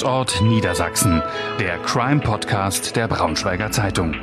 [0.00, 1.22] Tatort Niedersachsen,
[1.58, 4.14] der Crime-Podcast der Braunschweiger Zeitung.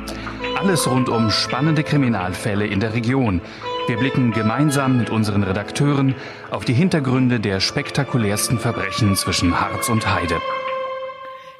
[0.56, 3.40] Alles rund um spannende Kriminalfälle in der Region.
[3.86, 6.16] Wir blicken gemeinsam mit unseren Redakteuren
[6.50, 10.40] auf die Hintergründe der spektakulärsten Verbrechen zwischen Harz und Heide.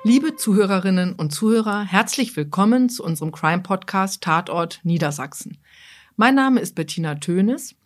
[0.02, 5.58] Liebe Zuhörerinnen und Zuhörer, herzlich willkommen zu unserem Crime-Podcast Tatort Niedersachsen.
[6.16, 7.76] Mein Name ist Bettina Tönes.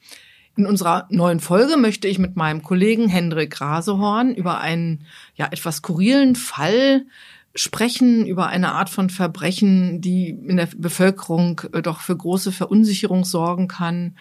[0.57, 5.77] In unserer neuen Folge möchte ich mit meinem Kollegen Hendrik Rasehorn über einen ja etwas
[5.77, 7.07] skurrilen Fall
[7.55, 13.25] sprechen, über eine Art von Verbrechen, die in der Bevölkerung äh, doch für große Verunsicherung
[13.25, 14.17] sorgen kann.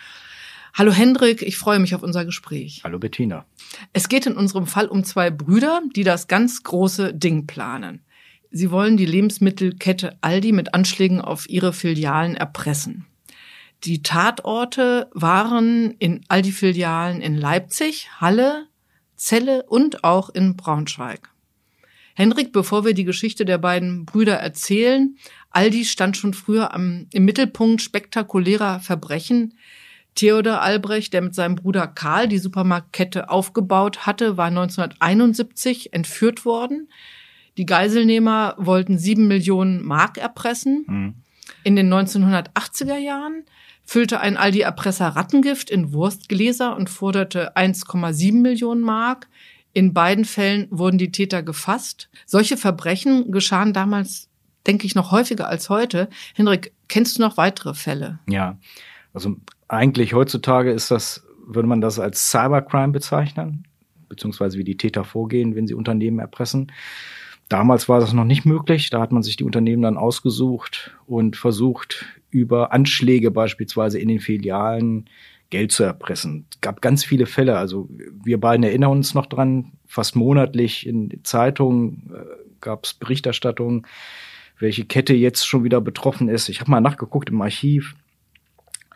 [0.73, 2.81] Hallo Hendrik, ich freue mich auf unser Gespräch.
[2.83, 3.45] Hallo Bettina.
[3.91, 8.03] Es geht in unserem Fall um zwei Brüder, die das ganz große Ding planen.
[8.51, 13.05] Sie wollen die Lebensmittelkette Aldi mit Anschlägen auf ihre Filialen erpressen.
[13.83, 18.67] Die Tatorte waren in all die Filialen in Leipzig, Halle,
[19.17, 21.29] Celle und auch in Braunschweig.
[22.13, 25.15] Henrik, bevor wir die Geschichte der beiden Brüder erzählen,
[25.49, 29.55] Aldi stand schon früher am, im Mittelpunkt spektakulärer Verbrechen.
[30.13, 36.89] Theodor Albrecht, der mit seinem Bruder Karl die Supermarktkette aufgebaut hatte, war 1971 entführt worden.
[37.57, 40.85] Die Geiselnehmer wollten sieben Millionen Mark erpressen.
[40.87, 41.15] Mhm.
[41.63, 43.43] In den 1980er Jahren
[43.83, 49.27] füllte ein Aldi-Erpresser Rattengift in Wurstgläser und forderte 1,7 Millionen Mark.
[49.73, 52.09] In beiden Fällen wurden die Täter gefasst.
[52.25, 54.29] Solche Verbrechen geschahen damals,
[54.67, 56.09] denke ich, noch häufiger als heute.
[56.35, 58.19] Henrik, kennst du noch weitere Fälle?
[58.27, 58.57] Ja,
[59.13, 59.35] also
[59.67, 63.65] eigentlich heutzutage ist das, würde man das als Cybercrime bezeichnen,
[64.09, 66.71] beziehungsweise wie die Täter vorgehen, wenn sie Unternehmen erpressen.
[67.47, 68.89] Damals war das noch nicht möglich.
[68.89, 74.19] Da hat man sich die Unternehmen dann ausgesucht und versucht, über Anschläge beispielsweise in den
[74.19, 75.05] Filialen
[75.49, 76.45] Geld zu erpressen.
[76.51, 77.57] Es gab ganz viele Fälle.
[77.57, 77.89] Also
[78.23, 82.25] wir beiden erinnern uns noch dran, fast monatlich in Zeitungen äh,
[82.61, 83.85] gab es Berichterstattung,
[84.59, 86.47] welche Kette jetzt schon wieder betroffen ist.
[86.49, 87.95] Ich habe mal nachgeguckt im Archiv.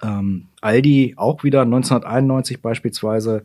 [0.02, 3.44] Ähm, Aldi auch wieder 1991 beispielsweise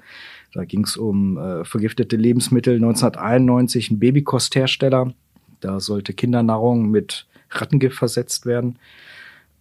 [0.52, 5.12] da ging es um äh, vergiftete Lebensmittel 1991, ein Babykosthersteller.
[5.60, 8.78] Da sollte Kindernahrung mit Rattengift versetzt werden.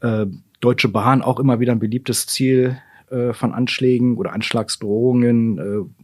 [0.02, 0.26] Äh,
[0.60, 2.80] Deutsche Bahn auch immer wieder ein beliebtes Ziel
[3.10, 5.58] äh, von Anschlägen oder Anschlagsdrohungen.
[5.58, 6.04] Äh,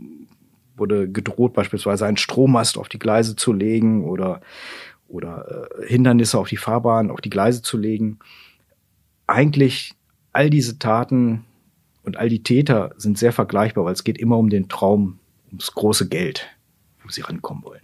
[0.78, 4.42] wurde gedroht, beispielsweise einen Strommast auf die Gleise zu legen oder,
[5.08, 8.20] oder äh, Hindernisse auf die Fahrbahn, auf die Gleise zu legen.
[9.28, 9.94] Eigentlich
[10.34, 11.46] all diese Taten
[12.04, 15.72] und all die Täter sind sehr vergleichbar, weil es geht immer um den Traum, ums
[15.72, 16.46] große Geld,
[17.04, 17.82] wo sie rankommen wollen.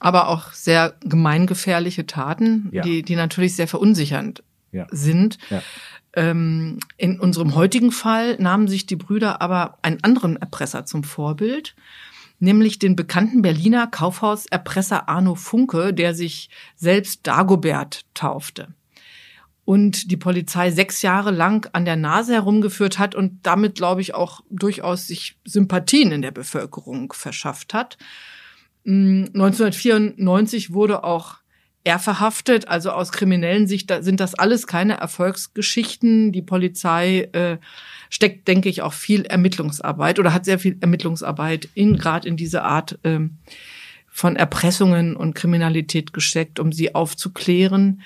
[0.00, 2.82] Aber auch sehr gemeingefährliche Taten, ja.
[2.82, 4.86] die, die natürlich sehr verunsichernd ja.
[4.90, 5.38] sind.
[5.50, 5.62] Ja.
[6.14, 11.74] Ähm, in unserem heutigen Fall nahmen sich die Brüder aber einen anderen Erpresser zum Vorbild,
[12.38, 18.68] nämlich den bekannten Berliner Kaufhauserpresser Arno Funke, der sich selbst Dagobert taufte
[19.68, 24.14] und die Polizei sechs Jahre lang an der Nase herumgeführt hat und damit, glaube ich,
[24.14, 27.98] auch durchaus sich Sympathien in der Bevölkerung verschafft hat.
[28.86, 31.37] 1994 hm, wurde auch
[31.88, 32.68] er verhaftet.
[32.68, 36.32] Also aus kriminellen Sicht sind das alles keine Erfolgsgeschichten.
[36.32, 37.56] Die Polizei äh,
[38.10, 42.62] steckt, denke ich, auch viel Ermittlungsarbeit oder hat sehr viel Ermittlungsarbeit in gerade in diese
[42.62, 43.20] Art äh,
[44.06, 48.02] von Erpressungen und Kriminalität gesteckt, um sie aufzuklären.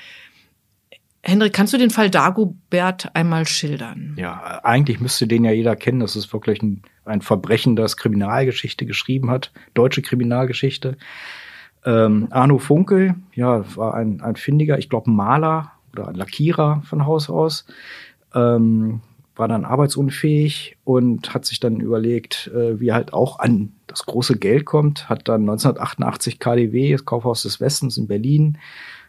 [1.21, 4.15] Hendrik, kannst du den Fall Dagobert einmal schildern?
[4.17, 5.99] Ja, eigentlich müsste den ja jeder kennen.
[5.99, 10.97] Das ist wirklich ein, ein Verbrechen, das Kriminalgeschichte geschrieben hat, deutsche Kriminalgeschichte.
[11.85, 17.07] Ähm, Arno Funkel, ja, war ein, ein findiger, ich glaube, Maler oder ein Lackierer von
[17.07, 17.67] Haus aus.
[18.35, 19.01] Ähm,
[19.35, 24.05] war dann arbeitsunfähig und hat sich dann überlegt, äh, wie er halt auch an das
[24.05, 25.09] große Geld kommt.
[25.09, 28.59] Hat dann 1988 KDW, das Kaufhaus des Westens in Berlin,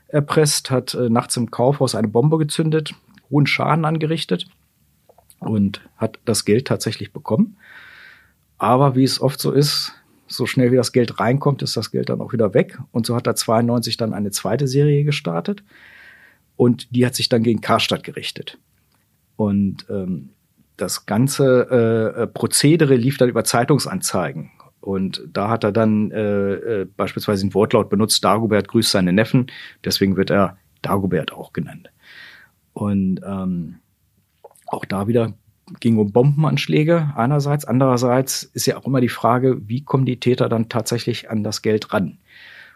[0.08, 2.94] erpresst, hat äh, nachts im Kaufhaus eine Bombe gezündet,
[3.30, 4.48] hohen Schaden angerichtet
[5.40, 7.58] und hat das Geld tatsächlich bekommen.
[8.58, 9.94] Aber wie es oft so ist,
[10.28, 12.80] so schnell wie das Geld reinkommt, ist das Geld dann auch wieder weg.
[12.92, 15.64] Und so hat er 92 dann eine zweite Serie gestartet.
[16.56, 18.58] Und die hat sich dann gegen Karstadt gerichtet.
[19.36, 20.30] Und ähm,
[20.78, 21.68] das ganze
[22.18, 24.52] äh, äh Prozedere lief dann über Zeitungsanzeigen.
[24.84, 29.48] Und da hat er dann äh, äh, beispielsweise ein Wortlaut benutzt, Dagobert grüßt seine Neffen,
[29.86, 31.90] deswegen wird er Dagobert auch genannt.
[32.74, 33.80] Und ähm,
[34.68, 35.34] auch da wieder
[35.80, 40.50] ging um Bombenanschläge einerseits, andererseits ist ja auch immer die Frage, wie kommen die Täter
[40.50, 42.20] dann tatsächlich an das Geld ran?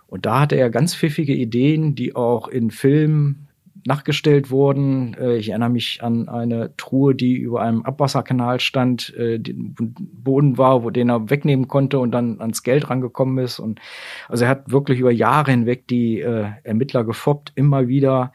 [0.08, 3.48] Und da hatte er ganz pfiffige Ideen, die auch in Filmen
[3.88, 5.16] nachgestellt wurden.
[5.16, 10.58] Äh, ich erinnere mich an eine Truhe, die über einem Abwasserkanal stand, äh, den Boden
[10.58, 13.60] war, wo den er wegnehmen konnte und dann ans Geld rangekommen ist.
[13.60, 13.80] Und
[14.28, 18.34] also er hat wirklich über Jahre hinweg die äh, Ermittler gefoppt, immer wieder.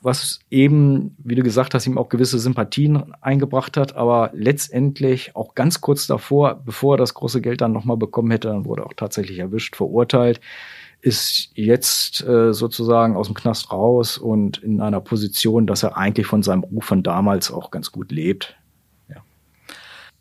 [0.00, 5.54] Was eben, wie du gesagt hast, ihm auch gewisse Sympathien eingebracht hat, aber letztendlich auch
[5.56, 8.86] ganz kurz davor, bevor er das große Geld dann nochmal bekommen hätte, dann wurde er
[8.86, 10.40] auch tatsächlich erwischt, verurteilt
[11.00, 16.26] ist jetzt äh, sozusagen aus dem Knast raus und in einer Position, dass er eigentlich
[16.26, 18.56] von seinem Beruf von damals auch ganz gut lebt.
[19.08, 19.22] Ja.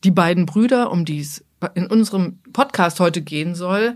[0.04, 3.96] Die beiden Brüder, um die es in unserem Podcast heute gehen soll,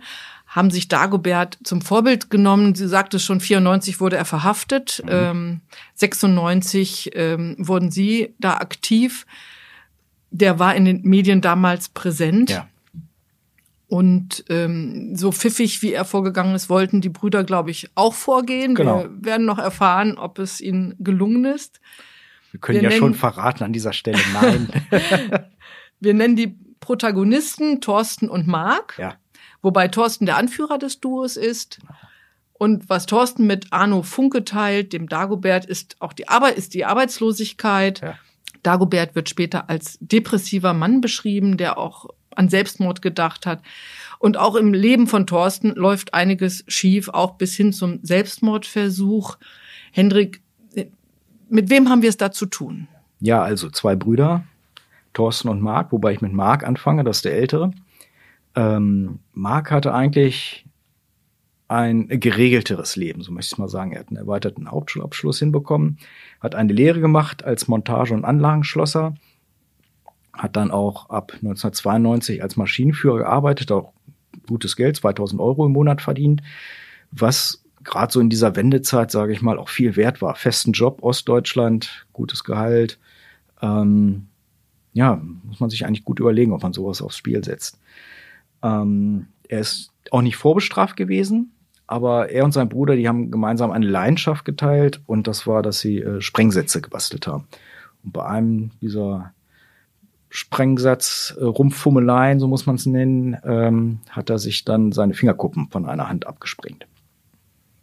[0.51, 2.75] haben sich Dagobert zum Vorbild genommen.
[2.75, 5.09] Sie sagte schon, 94 wurde er verhaftet, mhm.
[5.09, 5.61] ähm,
[5.95, 9.25] 96 ähm, wurden sie da aktiv.
[10.29, 12.49] Der war in den Medien damals präsent.
[12.49, 12.67] Ja.
[13.87, 18.75] Und ähm, so pfiffig, wie er vorgegangen ist, wollten die Brüder, glaube ich, auch vorgehen.
[18.75, 19.03] Genau.
[19.03, 21.79] Wir werden noch erfahren, ob es ihnen gelungen ist.
[22.51, 24.69] Wir können Wir ja nennen, schon verraten an dieser Stelle, nein.
[26.01, 28.97] Wir nennen die Protagonisten Thorsten und Marc.
[28.97, 29.15] Ja.
[29.61, 31.79] Wobei Thorsten der Anführer des Duos ist.
[32.53, 36.85] Und was Thorsten mit Arno Funke teilt, dem Dagobert, ist auch die Arbeit, ist die
[36.85, 38.01] Arbeitslosigkeit.
[38.01, 38.15] Ja.
[38.63, 43.61] Dagobert wird später als depressiver Mann beschrieben, der auch an Selbstmord gedacht hat.
[44.19, 49.37] Und auch im Leben von Thorsten läuft einiges schief, auch bis hin zum Selbstmordversuch.
[49.91, 50.41] Hendrik,
[51.49, 52.87] mit wem haben wir es da zu tun?
[53.19, 54.43] Ja, also zwei Brüder,
[55.13, 57.71] Thorsten und Marc, wobei ich mit Marc anfange, das ist der Ältere.
[58.55, 60.65] Ähm, Marc hatte eigentlich
[61.67, 63.93] ein geregelteres Leben, so möchte ich mal sagen.
[63.93, 65.99] Er hat einen erweiterten Hauptschulabschluss hinbekommen,
[66.41, 69.15] hat eine Lehre gemacht als Montage- und Anlagenschlosser
[70.33, 73.93] hat dann auch ab 1992 als Maschinenführer gearbeitet, auch
[74.47, 76.41] gutes Geld, 2000 Euro im Monat verdient,
[77.11, 80.35] was gerade so in dieser Wendezeit, sage ich mal, auch viel wert war.
[80.35, 82.99] Festen Job, Ostdeutschland, gutes Gehalt.
[83.61, 84.27] Ähm,
[84.93, 87.79] ja, muss man sich eigentlich gut überlegen, ob man sowas aufs Spiel setzt.
[88.63, 91.51] Ähm, er ist auch nicht vorbestraft gewesen,
[91.87, 95.79] aber er und sein Bruder, die haben gemeinsam eine Leidenschaft geteilt und das war, dass
[95.79, 97.47] sie äh, Sprengsätze gebastelt haben.
[98.03, 99.33] Und bei einem dieser
[100.29, 105.67] Sprengsatz, äh, Rumpfummeleien, so muss man es nennen, ähm, hat er sich dann seine Fingerkuppen
[105.69, 106.87] von einer Hand abgesprengt.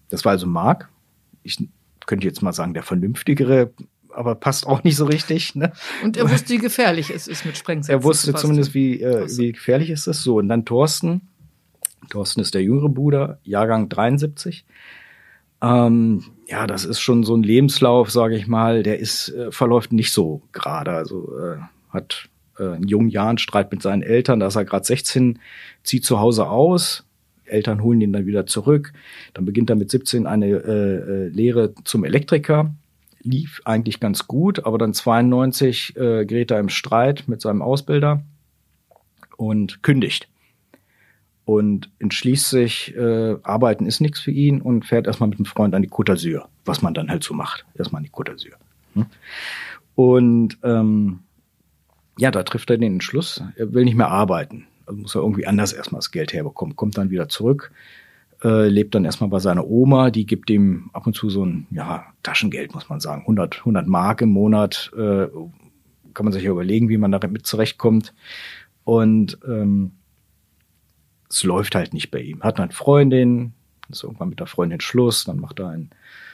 [0.08, 0.88] Das war also Mark.
[1.42, 1.58] Ich
[2.06, 3.72] könnte jetzt mal sagen, der vernünftigere,
[4.18, 5.54] aber passt auch nicht so richtig.
[5.54, 5.72] Ne?
[6.02, 8.00] Und er wusste, wie gefährlich es ist mit Sprengsätzen.
[8.00, 10.22] Er wusste zumindest, wie, äh, wie gefährlich es ist.
[10.22, 11.22] So, und dann Thorsten.
[12.10, 14.64] Thorsten ist der jüngere Bruder, Jahrgang 73.
[15.60, 19.92] Ähm, ja, das ist schon so ein Lebenslauf, sage ich mal, der ist äh, verläuft
[19.92, 20.92] nicht so gerade.
[20.92, 21.56] Also äh,
[21.90, 22.28] hat
[22.58, 25.40] äh, in jungen Jahren Streit mit seinen Eltern, da ist er gerade 16,
[25.82, 27.04] zieht zu Hause aus,
[27.44, 28.92] Eltern holen ihn dann wieder zurück.
[29.34, 32.74] Dann beginnt er mit 17 eine äh, äh, Lehre zum Elektriker.
[33.28, 38.22] Lief eigentlich ganz gut, aber dann 92 äh, gerät er im Streit mit seinem Ausbilder
[39.36, 40.28] und kündigt.
[41.44, 45.74] Und entschließt sich, äh, arbeiten ist nichts für ihn und fährt erstmal mit einem Freund
[45.74, 47.64] an die Côte d'Azur, was man dann halt so macht.
[47.74, 48.54] Erstmal an die Côte d'Azur.
[48.94, 49.06] Hm?
[49.94, 51.20] Und ähm,
[52.18, 54.66] ja, da trifft er den Entschluss, er will nicht mehr arbeiten.
[54.86, 57.70] Also muss er irgendwie anders erstmal das Geld herbekommen, kommt dann wieder zurück,
[58.42, 61.66] äh, lebt dann erstmal bei seiner Oma, die gibt ihm ab und zu so ein,
[61.70, 65.26] ja, Taschengeld, muss man sagen, 100, 100 Mark im Monat, äh,
[66.14, 68.14] kann man sich ja überlegen, wie man damit zurechtkommt.
[68.84, 69.92] Und ähm,
[71.28, 72.42] es läuft halt nicht bei ihm.
[72.42, 73.52] Hat eine Freundin,
[73.88, 75.90] ist irgendwann mit der Freundin Schluss, dann macht er ein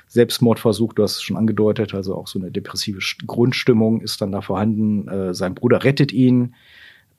[0.08, 4.42] Selbstmordversuch, du hast es schon angedeutet, also auch so eine depressive Grundstimmung ist dann da
[4.42, 5.08] vorhanden.
[5.08, 6.54] Äh, sein Bruder rettet ihn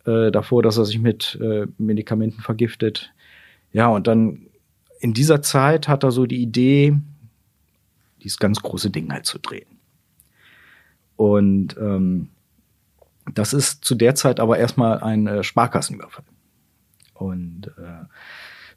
[0.06, 3.14] äh, davor, dass er sich mit äh, Medikamenten vergiftet.
[3.74, 4.48] Ja, und dann
[5.00, 6.98] in dieser Zeit hat er so die Idee,
[8.24, 9.80] dieses ganz große Ding halt zu drehen.
[11.16, 12.30] Und ähm,
[13.34, 16.26] das ist zu der Zeit aber erstmal ein äh, Sparkassenüberfall.
[17.14, 18.06] Und äh,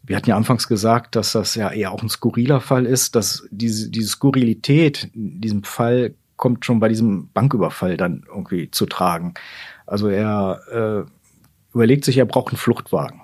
[0.02, 3.46] wir hatten ja anfangs gesagt, dass das ja eher auch ein skurriler Fall ist, dass
[3.50, 9.34] diese, diese Skurrilität in diesem Fall kommt schon bei diesem Banküberfall dann irgendwie zu tragen.
[9.86, 11.10] Also er äh,
[11.74, 13.22] überlegt sich, er braucht einen Fluchtwagen.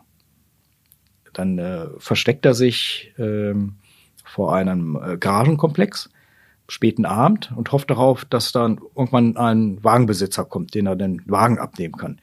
[1.35, 3.55] Dann äh, versteckt er sich äh,
[4.25, 6.11] vor einem äh, Garagenkomplex
[6.69, 11.59] späten Abend und hofft darauf, dass dann irgendwann ein Wagenbesitzer kommt, den er den Wagen
[11.59, 12.21] abnehmen kann.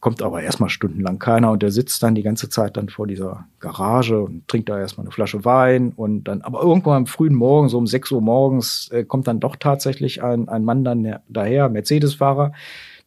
[0.00, 3.46] Kommt aber erstmal stundenlang keiner und der sitzt dann die ganze Zeit dann vor dieser
[3.60, 7.68] Garage und trinkt da erstmal eine Flasche Wein und dann, aber irgendwann am frühen Morgen,
[7.68, 11.68] so um 6 Uhr morgens, äh, kommt dann doch tatsächlich ein, ein Mann dann daher,
[11.68, 12.52] Mercedes-Fahrer,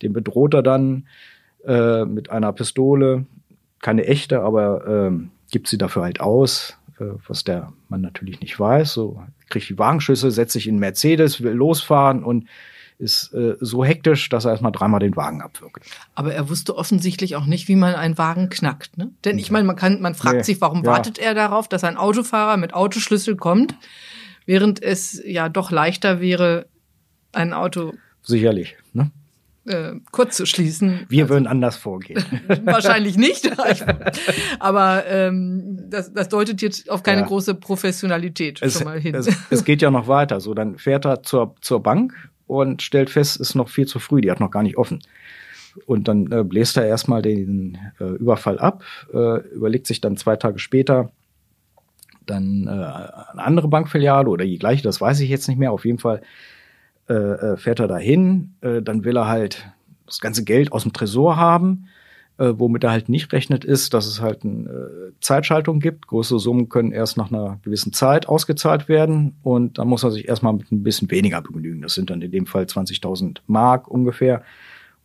[0.01, 1.05] den bedroht er dann
[1.65, 3.25] äh, mit einer Pistole,
[3.81, 5.11] keine echte, aber äh,
[5.51, 8.93] gibt sie dafür halt aus, äh, was der Mann natürlich nicht weiß.
[8.93, 12.47] So kriegt die Wagenschüsse, setzt sich in Mercedes, will losfahren und
[12.97, 15.85] ist äh, so hektisch, dass er erstmal dreimal den Wagen abwirkt.
[16.15, 18.97] Aber er wusste offensichtlich auch nicht, wie man einen Wagen knackt.
[18.97, 19.11] Ne?
[19.25, 20.91] Denn ich meine, man kann, man fragt nee, sich, warum ja.
[20.91, 23.75] wartet er darauf, dass ein Autofahrer mit Autoschlüssel kommt,
[24.45, 26.67] während es ja doch leichter wäre,
[27.33, 27.93] ein Auto
[28.25, 29.11] sicherlich ne?
[29.65, 31.05] Äh, kurz zu schließen.
[31.09, 32.23] Wir also, würden anders vorgehen.
[32.65, 33.49] wahrscheinlich nicht.
[34.59, 37.27] Aber ähm, das, das deutet jetzt auf keine ja.
[37.27, 39.15] große Professionalität es, schon mal hin.
[39.15, 40.39] Es, es geht ja noch weiter.
[40.39, 42.13] So, dann fährt er zur, zur Bank
[42.47, 44.99] und stellt fest, ist noch viel zu früh, die hat noch gar nicht offen.
[45.85, 50.35] Und dann äh, bläst er erstmal den äh, Überfall ab, äh, überlegt sich dann zwei
[50.35, 51.11] Tage später
[52.25, 55.71] dann äh, eine andere Bankfiliale oder die gleiche, das weiß ich jetzt nicht mehr.
[55.71, 56.21] Auf jeden Fall
[57.09, 59.67] äh, äh fährt er dahin, äh, dann will er halt
[60.05, 61.87] das ganze Geld aus dem Tresor haben
[62.37, 66.07] äh, womit er halt nicht rechnet, ist, dass es halt eine äh, Zeitschaltung gibt.
[66.07, 70.27] Große Summen können erst nach einer gewissen Zeit ausgezahlt werden und dann muss er sich
[70.27, 71.81] erstmal mit ein bisschen weniger begnügen.
[71.81, 74.43] Das sind dann in dem Fall 20.000 Mark ungefähr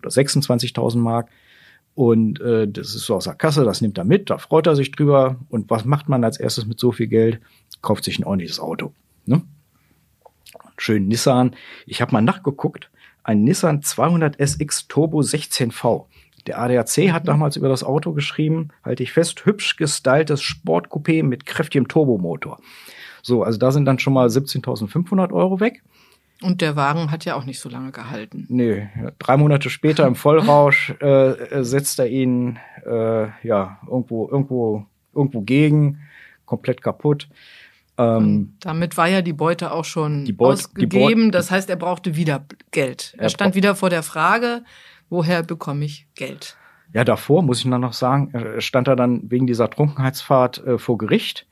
[0.00, 1.28] oder 26.000 Mark.
[1.94, 4.76] Und äh, das ist so aus der Kasse, das nimmt er mit, da freut er
[4.76, 5.36] sich drüber.
[5.48, 7.40] Und was macht man als erstes mit so viel Geld?
[7.82, 8.92] Kauft sich ein ordentliches Auto.
[9.26, 9.42] Ne?
[10.76, 11.56] Schön Nissan.
[11.86, 12.90] Ich habe mal nachgeguckt.
[13.22, 16.06] Ein Nissan 200 SX Turbo 16V.
[16.46, 21.44] Der ADAC hat damals über das Auto geschrieben, halte ich fest, hübsch gestyltes Sportcoupé mit
[21.44, 22.58] kräftigem Turbomotor.
[23.22, 25.82] So, also da sind dann schon mal 17.500 Euro weg.
[26.42, 28.46] Und der Wagen hat ja auch nicht so lange gehalten.
[28.48, 28.88] Nee,
[29.18, 36.00] drei Monate später im Vollrausch äh, setzt er ihn äh, ja irgendwo irgendwo irgendwo gegen,
[36.46, 37.28] komplett kaputt.
[38.00, 41.30] Ähm, damit war ja die Beute auch schon Beut, ausgegeben.
[41.30, 43.14] Das heißt, er brauchte wieder Geld.
[43.16, 44.64] Er, er stand wieder vor der Frage,
[45.10, 46.56] woher bekomme ich Geld?
[46.92, 50.78] Ja, davor muss ich dann noch sagen, äh, stand er dann wegen dieser Trunkenheitsfahrt äh,
[50.78, 51.46] vor Gericht.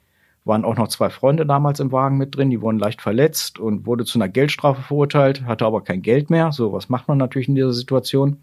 [0.44, 3.84] Waren auch noch zwei Freunde damals im Wagen mit drin, die wurden leicht verletzt und
[3.84, 6.52] wurde zu einer Geldstrafe verurteilt, hatte aber kein Geld mehr.
[6.52, 8.38] So, was macht man natürlich in dieser Situation?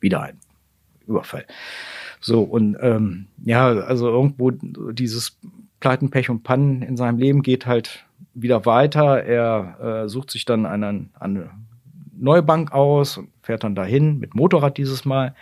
[0.00, 0.38] Wieder ein
[1.06, 1.44] Überfall.
[2.20, 5.38] So, und ähm, ja, also irgendwo dieses
[5.82, 9.24] Pleiten, Pech und Pannen in seinem Leben geht halt wieder weiter.
[9.24, 11.50] Er äh, sucht sich dann einen, eine
[12.16, 15.34] neue Bank aus und fährt dann dahin mit Motorrad dieses Mal.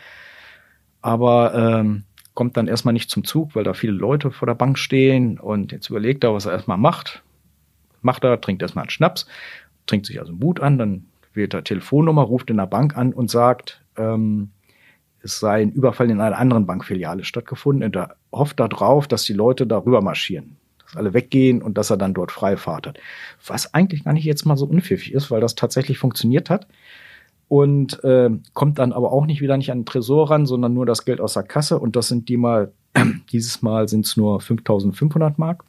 [1.02, 4.78] Aber ähm, kommt dann erstmal nicht zum Zug, weil da viele Leute vor der Bank
[4.78, 7.22] stehen und jetzt überlegt er, was er erstmal macht.
[8.00, 9.26] Macht er, trinkt erstmal einen Schnaps,
[9.84, 13.30] trinkt sich also Mut an, dann wählt er Telefonnummer, ruft in der Bank an und
[13.30, 14.52] sagt, ähm,
[15.22, 19.32] es sei ein Überfall in einer anderen Bankfiliale stattgefunden und er hofft darauf, dass die
[19.32, 20.56] Leute darüber marschieren
[20.90, 22.98] dass alle weggehen und dass er dann dort Freifahrt hat.
[23.46, 26.66] Was eigentlich gar nicht jetzt mal so unpfiffig ist, weil das tatsächlich funktioniert hat.
[27.48, 30.86] Und äh, kommt dann aber auch nicht wieder nicht an den Tresor ran, sondern nur
[30.86, 31.80] das Geld aus der Kasse.
[31.80, 32.72] Und das sind die mal,
[33.32, 35.64] dieses Mal sind es nur 5500 Mark.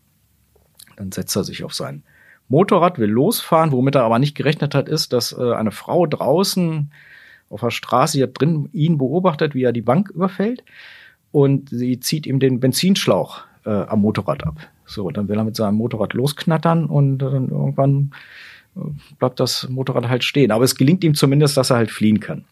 [0.95, 2.03] Dann setzt er sich auf sein
[2.49, 3.71] Motorrad, will losfahren.
[3.71, 6.91] Womit er aber nicht gerechnet hat, ist, dass äh, eine Frau draußen
[7.51, 10.63] auf der Straße hier drin ihn beobachtet, wie er die Bank überfällt.
[11.31, 14.59] Und sie zieht ihm den Benzinschlauch äh, am Motorrad ab.
[14.85, 18.11] So, dann will er mit seinem Motorrad losknattern und dann irgendwann
[18.75, 18.79] äh,
[19.19, 20.51] bleibt das Motorrad halt stehen.
[20.51, 22.45] Aber es gelingt ihm zumindest, dass er halt fliehen kann.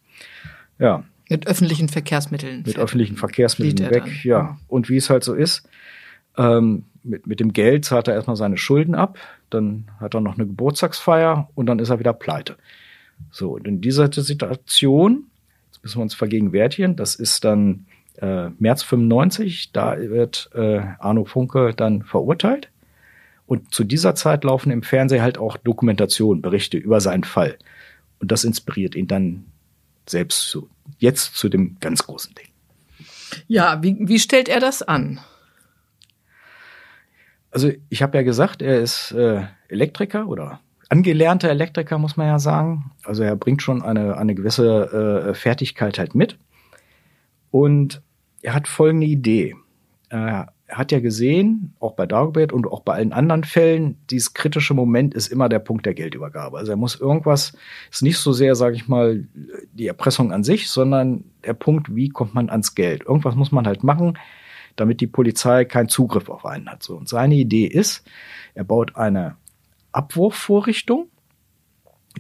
[0.77, 1.03] Ja.
[1.29, 2.63] Mit öffentlichen Verkehrsmitteln.
[2.65, 4.19] Mit öffentlichen Verkehrsmitteln weg, dann.
[4.23, 4.57] ja.
[4.67, 5.67] Und wie es halt so ist,
[6.37, 9.17] ähm, mit, mit dem Geld zahlt er erstmal seine Schulden ab,
[9.49, 12.57] dann hat er noch eine Geburtstagsfeier und dann ist er wieder pleite.
[13.31, 15.25] So, und in dieser Situation,
[15.67, 17.85] jetzt müssen wir uns vergegenwärtigen, das ist dann
[18.17, 22.69] äh, März 95, da wird äh, Arno Funke dann verurteilt.
[23.45, 27.57] Und zu dieser Zeit laufen im Fernsehen halt auch Dokumentationen, Berichte über seinen Fall.
[28.19, 29.45] Und das inspiriert ihn dann
[30.07, 32.47] selbst zu, jetzt zu dem ganz großen Ding.
[33.47, 35.19] Ja, wie, wie stellt er das an?
[37.51, 42.39] Also ich habe ja gesagt, er ist äh, Elektriker oder angelernter Elektriker, muss man ja
[42.39, 42.91] sagen.
[43.05, 46.37] Also er bringt schon eine, eine gewisse äh, Fertigkeit halt mit.
[47.51, 48.01] Und
[48.41, 49.55] er hat folgende Idee.
[50.09, 54.73] Er hat ja gesehen, auch bei Dagobert und auch bei allen anderen Fällen, dieses kritische
[54.73, 56.57] Moment ist immer der Punkt der Geldübergabe.
[56.57, 57.53] Also er muss irgendwas,
[57.91, 59.27] ist nicht so sehr, sage ich mal,
[59.73, 63.03] die Erpressung an sich, sondern der Punkt, wie kommt man ans Geld.
[63.05, 64.17] Irgendwas muss man halt machen,
[64.75, 66.83] damit die Polizei keinen Zugriff auf einen hat.
[66.83, 66.95] So.
[66.95, 68.03] Und seine Idee ist,
[68.53, 69.37] er baut eine
[69.91, 71.09] Abwurfvorrichtung,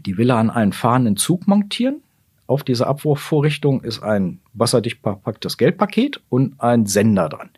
[0.05, 2.01] die will er an einen fahrenden Zug montieren
[2.49, 7.51] auf dieser Abwurfvorrichtung ist ein wasserdicht verpacktes Geldpaket und ein Sender dran.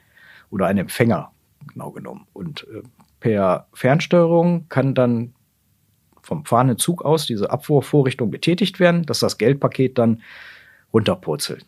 [0.50, 1.32] Oder ein Empfänger,
[1.66, 2.28] genau genommen.
[2.34, 2.82] Und äh,
[3.22, 5.34] per Fernsteuerung kann dann
[6.22, 10.24] vom fahrenden Zug aus diese Abwurfvorrichtung betätigt werden, dass das Geldpaket dann
[10.94, 11.66] runterpurzelt.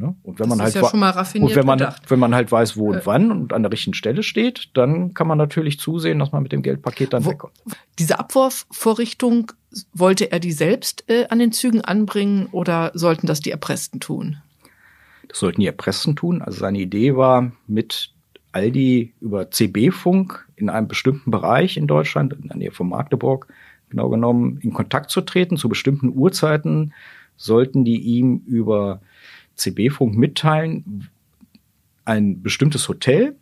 [0.00, 0.14] Ne?
[0.22, 2.10] Und wenn Das man halt ja schon mal raffiniert und wenn man gedacht.
[2.10, 5.26] wenn man halt weiß, wo und wann und an der richtigen Stelle steht, dann kann
[5.26, 7.52] man natürlich zusehen, dass man mit dem Geldpaket dann Wo- wegkommt.
[7.98, 9.52] Diese Abwurfvorrichtung,
[9.92, 14.38] wollte er die selbst äh, an den Zügen anbringen oder sollten das die Erpressten tun?
[15.28, 16.40] Das sollten die Erpressten tun.
[16.42, 18.12] Also seine Idee war, mit
[18.52, 23.46] Aldi über CB-Funk in einem bestimmten Bereich in Deutschland, in der Nähe von Magdeburg,
[23.90, 25.56] genau genommen, in Kontakt zu treten.
[25.56, 26.92] Zu bestimmten Uhrzeiten
[27.36, 29.00] sollten die ihm über
[29.60, 31.08] CB-Funk mitteilen,
[32.04, 33.36] ein bestimmtes Hotel,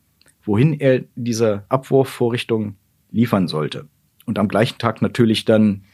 [0.44, 2.76] wohin er diese Abwurfvorrichtung
[3.10, 3.86] liefern sollte.
[4.26, 5.84] Und am gleichen Tag natürlich dann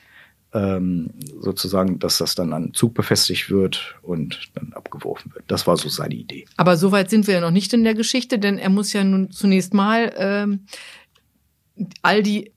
[0.53, 5.45] ähm, sozusagen, dass das dann an Zug befestigt wird und dann abgeworfen wird.
[5.49, 6.47] Das war so seine Idee.
[6.57, 9.05] Aber so weit sind wir ja noch nicht in der Geschichte, denn er muss ja
[9.05, 10.67] nun zunächst mal ähm,
[12.03, 12.54] all die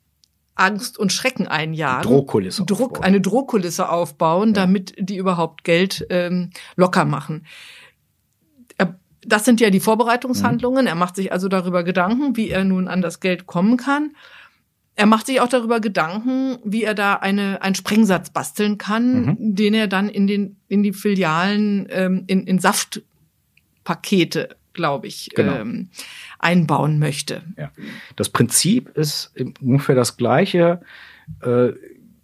[0.60, 2.04] Angst und Schrecken einjagen.
[2.04, 3.04] Drohkulisse Druck, aufbauen.
[3.04, 4.54] eine Drohkulisse aufbauen, Ja.
[4.54, 7.46] damit die überhaupt Geld ähm, locker machen.
[9.30, 10.84] Das sind ja die Vorbereitungshandlungen.
[10.84, 10.88] Mhm.
[10.88, 14.12] Er macht sich also darüber Gedanken, wie er nun an das Geld kommen kann.
[14.96, 19.36] Er macht sich auch darüber Gedanken, wie er da eine, einen Sprengsatz basteln kann, Mhm.
[19.56, 25.56] den er dann in, den, in die Filialen ähm, in, in Saftpakete, glaube ich, Genau.
[25.58, 25.90] ähm,
[26.40, 27.42] einbauen möchte.
[27.58, 27.72] Ja.
[28.16, 30.80] Das Prinzip ist ungefähr das gleiche
[31.42, 31.74] äh,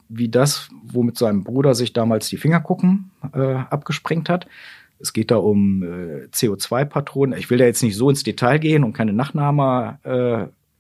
[0.10, 4.48] wie das, womit sein Bruder sich damals die Fingerkuppen äh, abgesprengt hat.
[5.00, 7.38] Es geht da um äh, CO2-Patronen.
[7.38, 10.00] Ich will da jetzt nicht so ins Detail gehen und keine Nachname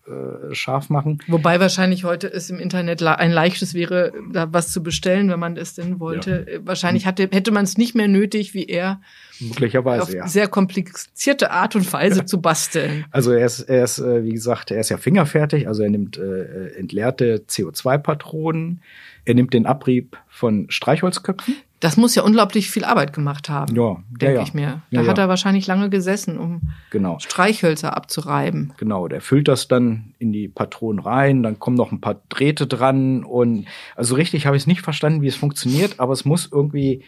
[0.05, 1.19] äh, scharf machen.
[1.27, 5.55] Wobei wahrscheinlich heute es im Internet ein leichtes wäre, da was zu bestellen, wenn man
[5.55, 6.45] es denn wollte.
[6.45, 8.99] Äh, Wahrscheinlich hatte, hätte man es nicht mehr nötig, wie er
[9.39, 10.27] Möglicherweise, auf ja.
[10.27, 13.05] sehr komplizierte Art und Weise zu basteln.
[13.11, 16.17] Also er ist, er ist, äh, wie gesagt, er ist ja fingerfertig, also er nimmt
[16.17, 18.81] äh, entleerte CO2-Patronen,
[19.23, 21.55] er nimmt den Abrieb von Streichholzköpfen.
[21.83, 24.81] Das muss ja unglaublich viel Arbeit gemacht haben, Ja, denke ja, ich mir.
[24.91, 26.61] Da Ja, hat er wahrscheinlich lange gesessen, um
[26.91, 27.19] Genau.
[27.19, 28.73] Streichhölzer abzureiben.
[28.77, 32.67] Genau, der füllt das dann in die Patronen rein, dann kommen noch ein paar Drähte
[32.67, 33.65] dran und
[33.97, 37.03] also richtig habe ich es nicht verstanden, wie es funktioniert, aber es muss irgendwie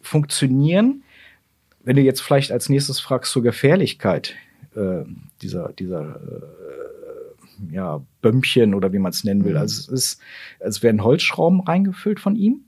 [0.00, 1.02] funktionieren.
[1.84, 4.34] Wenn du jetzt vielleicht als nächstes fragst zur Gefährlichkeit
[4.74, 5.04] äh,
[5.42, 9.58] dieser dieser äh, ja Bömmchen oder wie man es nennen will, Mhm.
[9.58, 10.20] also es ist,
[10.58, 12.62] es werden Holzschrauben reingefüllt von ihm,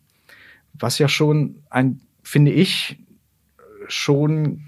[0.75, 2.99] was ja schon ein, finde ich,
[3.89, 4.65] schon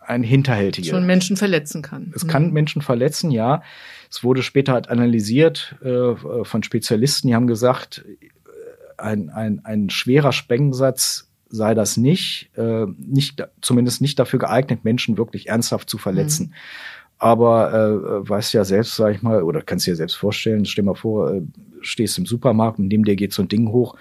[0.00, 2.12] ein hinterhältiger Schon Menschen verletzen kann.
[2.14, 3.62] es kann Menschen verletzen, ja.
[4.10, 8.04] Es wurde später halt analysiert äh, von Spezialisten, die haben gesagt,
[8.96, 15.16] ein, ein, ein schwerer Sprengsatz sei das nicht, äh, nicht, zumindest nicht dafür geeignet, Menschen
[15.16, 16.54] wirklich ernsthaft zu verletzen.
[17.18, 20.94] Aber äh, weißt ja selbst, sag ich mal, oder kannst dir selbst vorstellen, stell mal
[20.94, 21.42] vor, äh,
[21.80, 23.96] stehst im Supermarkt und neben dir geht so ein Ding hoch,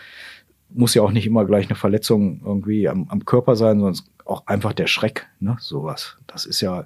[0.69, 4.45] muss ja auch nicht immer gleich eine Verletzung irgendwie am, am Körper sein, sondern auch
[4.47, 6.17] einfach der Schreck, ne, sowas.
[6.27, 6.85] Das ist ja,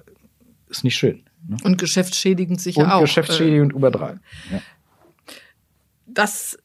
[0.68, 1.22] ist nicht schön.
[1.46, 1.56] Ne?
[1.64, 2.98] Und geschäftsschädigend sicher Und auch.
[3.00, 4.18] Äh, geschäftsschädigend über drei.
[4.50, 4.60] Ja.
[6.06, 6.58] Das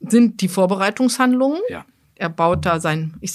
[0.00, 1.60] sind die Vorbereitungshandlungen.
[1.68, 1.84] ja.
[2.16, 3.34] Er baut da sein, ich,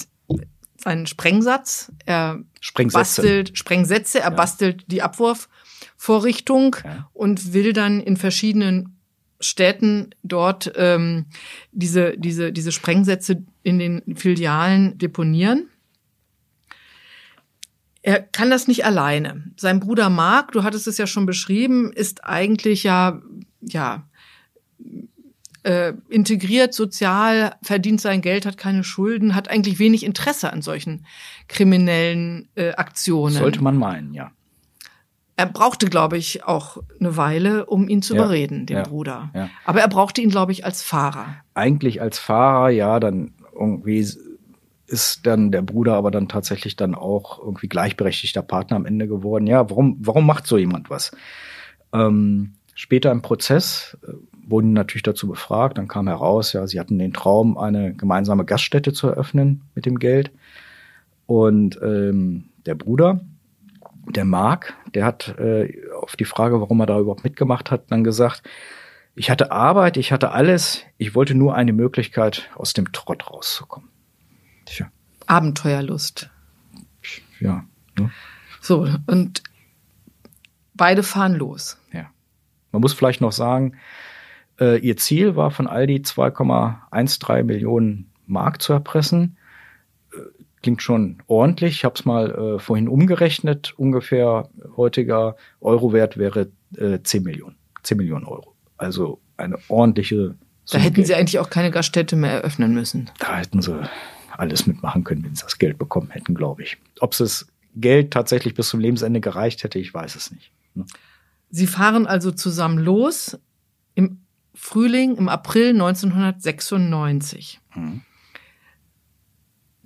[0.78, 1.92] seinen Sprengsatz.
[2.06, 2.98] Er Sprengsätze.
[2.98, 4.36] bastelt Sprengsätze, er Ja.
[4.36, 7.10] bastelt die Abwurfvorrichtung Ja.
[7.12, 8.96] und will dann in verschiedenen
[9.40, 11.26] Städten dort ähm,
[11.72, 15.68] diese, diese, diese Sprengsätze in den Filialen deponieren.
[18.02, 19.44] Er kann das nicht alleine.
[19.56, 23.20] Sein Bruder Mark, du hattest es ja schon beschrieben, ist eigentlich ja,
[23.60, 24.08] ja,
[25.62, 31.04] äh, integriert, sozial, verdient sein Geld, hat keine Schulden, hat eigentlich wenig Interesse an solchen
[31.48, 33.34] kriminellen äh, Aktionen.
[33.34, 34.32] Sollte man meinen, ja.
[35.40, 39.30] Er brauchte, glaube ich, auch eine Weile, um ihn zu Ja, überreden, den ja, Bruder.
[39.34, 39.48] ja.
[39.64, 41.36] Aber er brauchte ihn, glaube ich, als Fahrer.
[41.54, 44.06] Eigentlich als Fahrer, ja, dann irgendwie
[44.86, 49.46] ist dann der Bruder aber dann tatsächlich dann auch irgendwie gleichberechtigter Partner am Ende geworden.
[49.46, 51.10] Ja, warum, warum macht so jemand was?
[51.94, 54.12] Ähm, später im Prozess äh,
[54.46, 58.92] wurden natürlich dazu befragt, dann kam heraus, ja, sie hatten den Traum, eine gemeinsame Gaststätte
[58.92, 60.32] zu eröffnen mit dem Geld.
[61.24, 63.20] Und ähm, der Bruder,
[64.06, 68.04] der Mark, der hat äh, auf die Frage, warum er da überhaupt mitgemacht hat, dann
[68.04, 68.42] gesagt,
[69.14, 73.88] ich hatte Arbeit, ich hatte alles, ich wollte nur eine Möglichkeit, aus dem Trott rauszukommen.
[74.66, 74.90] Tja,
[75.26, 76.30] Abenteuerlust.
[77.40, 77.64] ja,
[77.98, 78.10] ne?
[78.60, 79.42] So, und
[80.74, 81.78] beide fahren los.
[81.92, 82.10] ja.
[82.72, 83.76] Man muss vielleicht noch sagen,
[84.60, 89.36] äh, ihr Ziel war von Aldi 2,13 Millionen Mark zu erpressen.
[90.62, 91.76] Klingt schon ordentlich.
[91.76, 93.72] Ich habe es mal äh, vorhin umgerechnet.
[93.78, 97.56] Ungefähr heutiger Eurowert wäre äh, 10 Millionen.
[97.82, 98.54] 10 Millionen Euro.
[98.76, 100.34] Also eine ordentliche Da
[100.66, 101.06] Summe hätten Geld.
[101.06, 103.10] sie eigentlich auch keine Gaststätte mehr eröffnen müssen.
[103.18, 103.80] da hätten sie
[104.36, 106.76] alles mitmachen können, wenn sie das Geld bekommen hätten, glaube ich.
[107.00, 107.46] Ob sie es
[107.76, 110.50] Geld tatsächlich bis zum Lebensende gereicht hätte, ich weiß es nicht.
[110.74, 110.84] Ne?
[111.50, 113.38] Sie fahren also zusammen los
[113.94, 114.20] im
[114.54, 117.60] Frühling, im April 1996.
[117.74, 118.02] Mhm.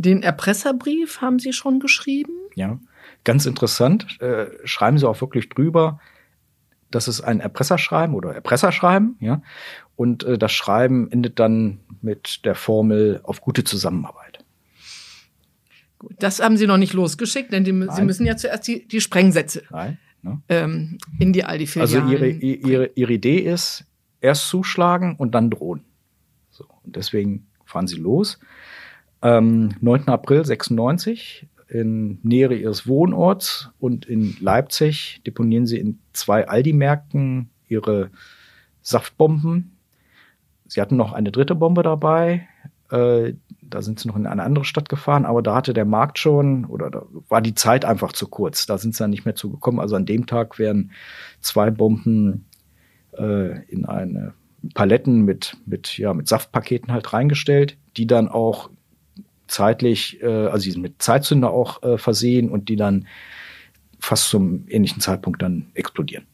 [0.05, 2.33] Den Erpresserbrief haben Sie schon geschrieben?
[2.55, 2.79] Ja,
[3.25, 4.21] ganz interessant.
[4.21, 6.01] Äh, schreiben Sie auch wirklich drüber,
[6.91, 9.43] das ist ein Erpresserschreiben oder Erpresserschreiben, ja.
[9.97, 14.45] Und äh, das Schreiben endet dann mit der Formel auf gute Zusammenarbeit.
[15.99, 19.01] Gut, das haben Sie noch nicht losgeschickt, denn die, Sie müssen ja zuerst die, die
[19.01, 20.43] Sprengsätze Nein, ne?
[20.49, 22.03] ähm, in die Aldi-Filialen.
[22.03, 23.87] Also ihre, ihre, ihre Idee ist,
[24.21, 25.85] erst zuschlagen und dann drohen.
[26.51, 28.39] So, und deswegen fahren Sie los.
[29.25, 30.09] Ähm, 9.
[30.09, 38.11] April 96 in Nähe ihres Wohnorts und in Leipzig deponieren sie in zwei Aldi-Märkten ihre
[38.83, 39.79] Saftbomben.
[40.67, 42.47] Sie hatten noch eine dritte Bombe dabei.
[42.91, 43.33] Äh,
[43.63, 46.67] da sind sie noch in eine andere Stadt gefahren, aber da hatte der Markt schon
[46.67, 48.67] oder da war die Zeit einfach zu kurz.
[48.67, 49.81] Da sind sie dann nicht mehr zugekommen.
[49.81, 50.93] Also an dem Tag werden
[51.41, 52.45] zwei Bomben
[53.17, 54.35] äh, in eine
[54.75, 58.69] Paletten mit, mit, ja, mit Saftpaketen halt reingestellt, die dann auch
[59.47, 63.07] zeitlich, äh, also sie sind mit Zeitzünder auch äh, versehen und die dann
[64.01, 66.27] fast zum ähnlichen Zeitpunkt dann explodieren.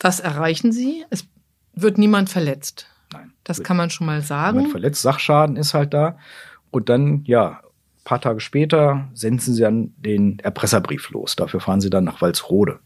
[0.00, 1.04] Was erreichen Sie?
[1.10, 1.26] Es
[1.74, 2.88] wird niemand verletzt.
[3.12, 3.32] Nein.
[3.44, 4.58] Das kann man schon mal sagen.
[4.58, 6.18] Niemand verletzt, Sachschaden ist halt da.
[6.70, 7.60] Und dann, ja,
[8.08, 11.36] paar Tage später senden sie dann den Erpresserbrief los.
[11.36, 12.78] Dafür fahren sie dann nach Walsrode,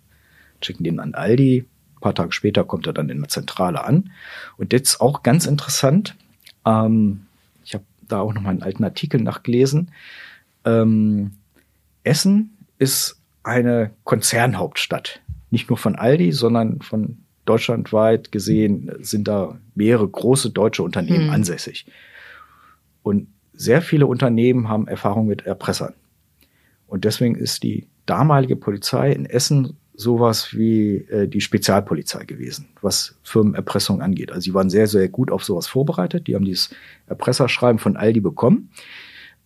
[0.61, 1.65] schicken den an Aldi.
[1.95, 4.11] Ein paar Tage später kommt er dann in der Zentrale an.
[4.57, 6.17] Und jetzt auch ganz interessant,
[6.67, 7.27] ähm,
[8.13, 9.91] da auch noch mal einen alten Artikel nachgelesen.
[10.65, 11.33] Ähm,
[12.05, 15.21] Essen ist eine Konzernhauptstadt.
[15.51, 21.31] Nicht nur von Aldi, sondern von deutschlandweit gesehen sind da mehrere große deutsche Unternehmen hm.
[21.31, 21.87] ansässig.
[23.03, 25.95] Und sehr viele Unternehmen haben Erfahrung mit Erpressern.
[26.87, 33.17] Und deswegen ist die damalige Polizei in Essen sowas wie äh, die Spezialpolizei gewesen, was
[33.23, 34.31] Firmenerpressung angeht.
[34.31, 36.27] Also sie waren sehr, sehr gut auf sowas vorbereitet.
[36.27, 36.71] Die haben dieses
[37.07, 38.71] Erpresserschreiben von Aldi bekommen,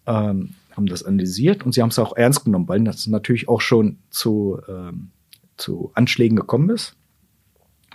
[0.06, 3.60] ähm, haben das analysiert und sie haben es auch ernst genommen, weil das natürlich auch
[3.60, 5.08] schon zu, ähm,
[5.56, 6.96] zu Anschlägen gekommen ist.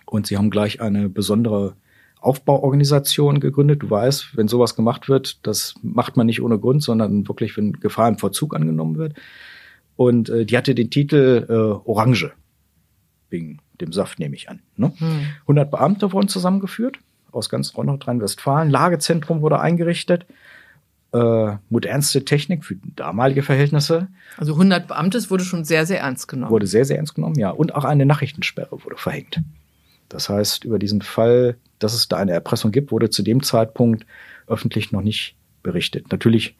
[0.05, 1.75] Und sie haben gleich eine besondere
[2.19, 3.81] Aufbauorganisation gegründet.
[3.81, 7.73] Du weißt, wenn sowas gemacht wird, das macht man nicht ohne Grund, sondern wirklich, wenn
[7.73, 9.13] Gefahr im Vorzug angenommen wird.
[9.95, 11.53] Und äh, die hatte den Titel äh,
[11.89, 12.31] Orange
[13.31, 14.59] wegen dem Saft nehme ich an.
[14.77, 14.93] Ne?
[14.97, 15.25] Hm.
[15.41, 16.99] 100 Beamte wurden zusammengeführt
[17.31, 18.69] aus ganz Nordrhein-Westfalen.
[18.69, 20.25] Lagezentrum wurde eingerichtet.
[21.13, 24.07] Äh, modernste Technik für damalige Verhältnisse.
[24.37, 26.51] Also 100 Beamte, wurde schon sehr, sehr ernst genommen.
[26.51, 27.49] Wurde sehr, sehr ernst genommen, ja.
[27.49, 29.41] Und auch eine Nachrichtensperre wurde verhängt.
[30.07, 34.05] Das heißt, über diesen Fall, dass es da eine Erpressung gibt, wurde zu dem Zeitpunkt
[34.47, 36.11] öffentlich noch nicht berichtet.
[36.11, 36.55] Natürlich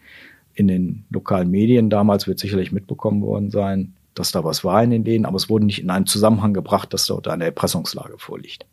[0.53, 4.89] in den lokalen Medien damals wird sicherlich mitbekommen worden sein, dass da was war in
[4.89, 8.65] den Läden, aber es wurde nicht in einen Zusammenhang gebracht, dass dort eine Erpressungslage vorliegt.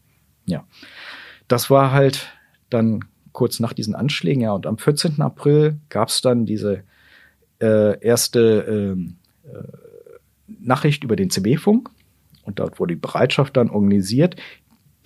[0.46, 0.66] Ja.
[1.46, 2.28] Das war halt
[2.70, 5.20] dann kurz nach diesen Anschlägen, ja, und am 14.
[5.20, 6.82] April gab es dann diese
[7.60, 9.62] äh, erste ähm, äh,
[10.46, 11.90] Nachricht über den CB-Funk
[12.42, 14.36] und dort wurde die Bereitschaft dann organisiert.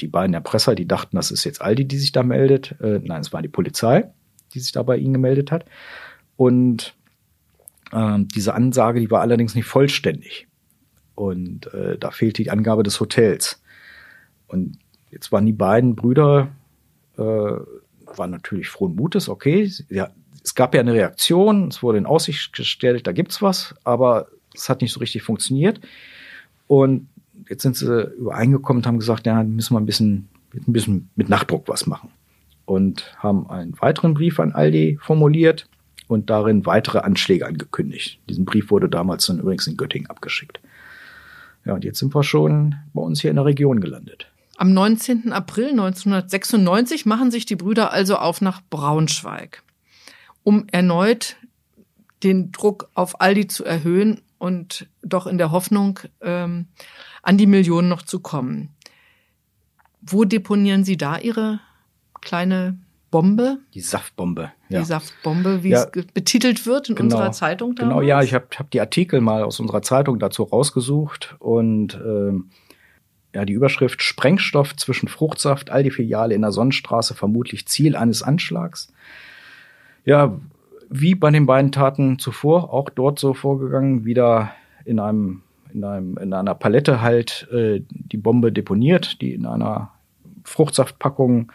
[0.01, 2.75] Die beiden Erpresser, die dachten, das ist jetzt Aldi, die sich da meldet.
[2.81, 4.11] Äh, nein, es war die Polizei,
[4.55, 5.65] die sich da bei ihnen gemeldet hat.
[6.37, 6.95] Und
[7.93, 10.49] ähm, diese Ansage, die war allerdings nicht vollständig.
[11.15, 13.63] Und äh, da fehlte die Angabe des Hotels.
[14.47, 14.79] Und
[15.11, 16.49] jetzt waren die beiden Brüder,
[17.17, 19.71] äh, waren natürlich frohen Mutes, okay.
[19.89, 20.11] Ja,
[20.43, 24.69] es gab ja eine Reaktion, es wurde in Aussicht gestellt, da gibt's was, aber es
[24.69, 25.81] hat nicht so richtig funktioniert.
[26.67, 27.09] Und
[27.49, 31.29] jetzt sind sie übereingekommen und haben gesagt, ja, müssen wir ein bisschen, ein bisschen mit
[31.29, 32.11] Nachdruck was machen.
[32.65, 35.69] Und haben einen weiteren Brief an Aldi formuliert,
[36.13, 38.21] und darin weitere Anschläge angekündigt.
[38.29, 40.61] Diesen Brief wurde damals dann übrigens in Göttingen abgeschickt.
[41.65, 44.27] Ja, und jetzt sind wir schon bei uns hier in der Region gelandet.
[44.57, 45.33] Am 19.
[45.33, 49.63] April 1996 machen sich die Brüder also auf nach Braunschweig,
[50.43, 51.37] um erneut
[52.23, 56.67] den Druck auf Aldi zu erhöhen und doch in der Hoffnung, ähm,
[57.23, 58.71] an die Millionen noch zu kommen.
[60.01, 61.61] Wo deponieren Sie da Ihre
[62.21, 62.79] kleine
[63.13, 63.59] Bombe.
[63.75, 64.51] Die Saftbombe.
[64.71, 64.81] Ja.
[64.81, 65.85] Die Saftbombe, wie ja.
[65.85, 67.15] es betitelt wird in genau.
[67.15, 67.95] unserer Zeitung damals.
[67.95, 72.51] Genau, ja, ich habe hab die Artikel mal aus unserer Zeitung dazu rausgesucht und ähm,
[73.35, 78.23] ja, die Überschrift Sprengstoff zwischen Fruchtsaft, all die Filiale in der Sonnenstraße, vermutlich Ziel eines
[78.23, 78.93] Anschlags.
[80.05, 80.41] Ja,
[80.89, 84.53] wie bei den beiden Taten zuvor, auch dort so vorgegangen, wieder
[84.85, 89.91] in einem in, einem, in einer Palette halt äh, die Bombe deponiert, die in einer
[90.45, 91.51] Fruchtsaftpackung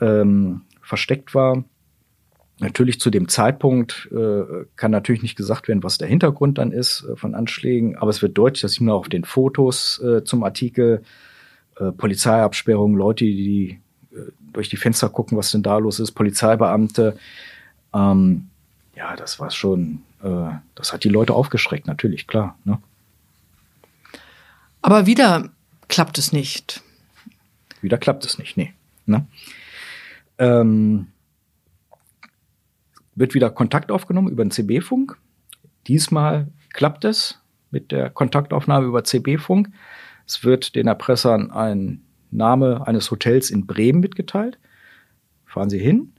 [0.00, 1.64] ähm, versteckt war.
[2.58, 7.04] Natürlich zu dem Zeitpunkt äh, kann natürlich nicht gesagt werden, was der Hintergrund dann ist
[7.04, 10.22] äh, von Anschlägen, aber es wird deutlich, das sieht man auch auf den Fotos äh,
[10.22, 11.02] zum Artikel,
[11.80, 13.80] äh, Polizeiabsperrungen, Leute, die
[14.12, 17.16] äh, durch die Fenster gucken, was denn da los ist, Polizeibeamte.
[17.94, 18.48] Ähm,
[18.94, 22.56] ja, das war schon, äh, das hat die Leute aufgeschreckt, natürlich, klar.
[22.64, 22.78] Ne?
[24.82, 25.50] Aber wieder
[25.88, 26.82] klappt es nicht.
[27.80, 28.72] Wieder klappt es nicht, nee.
[29.06, 29.26] Ne?
[30.38, 31.08] Ähm,
[33.14, 35.18] wird wieder Kontakt aufgenommen über den CB-Funk.
[35.86, 37.40] Diesmal klappt es
[37.70, 39.68] mit der Kontaktaufnahme über CB-Funk.
[40.26, 44.58] Es wird den Erpressern ein Name eines Hotels in Bremen mitgeteilt.
[45.44, 46.12] Fahren Sie hin.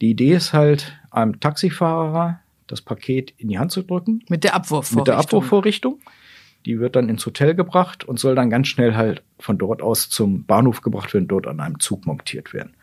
[0.00, 4.24] Die Idee ist halt, einem Taxifahrer das Paket in die Hand zu drücken.
[4.28, 5.00] Mit der Abwurfvorrichtung.
[5.00, 6.00] Mit der Abwurfvorrichtung.
[6.66, 10.08] Die wird dann ins Hotel gebracht und soll dann ganz schnell halt von dort aus
[10.08, 12.74] zum Bahnhof gebracht werden, dort an einem Zug montiert werden.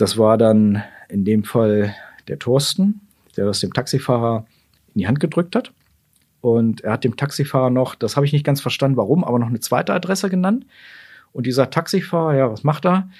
[0.00, 1.94] Das war dann in dem Fall
[2.26, 3.02] der Thorsten,
[3.36, 4.46] der das dem Taxifahrer
[4.94, 5.72] in die Hand gedrückt hat.
[6.40, 9.48] Und er hat dem Taxifahrer noch, das habe ich nicht ganz verstanden, warum, aber noch
[9.48, 10.64] eine zweite Adresse genannt.
[11.32, 13.10] Und dieser Taxifahrer, ja, was macht er?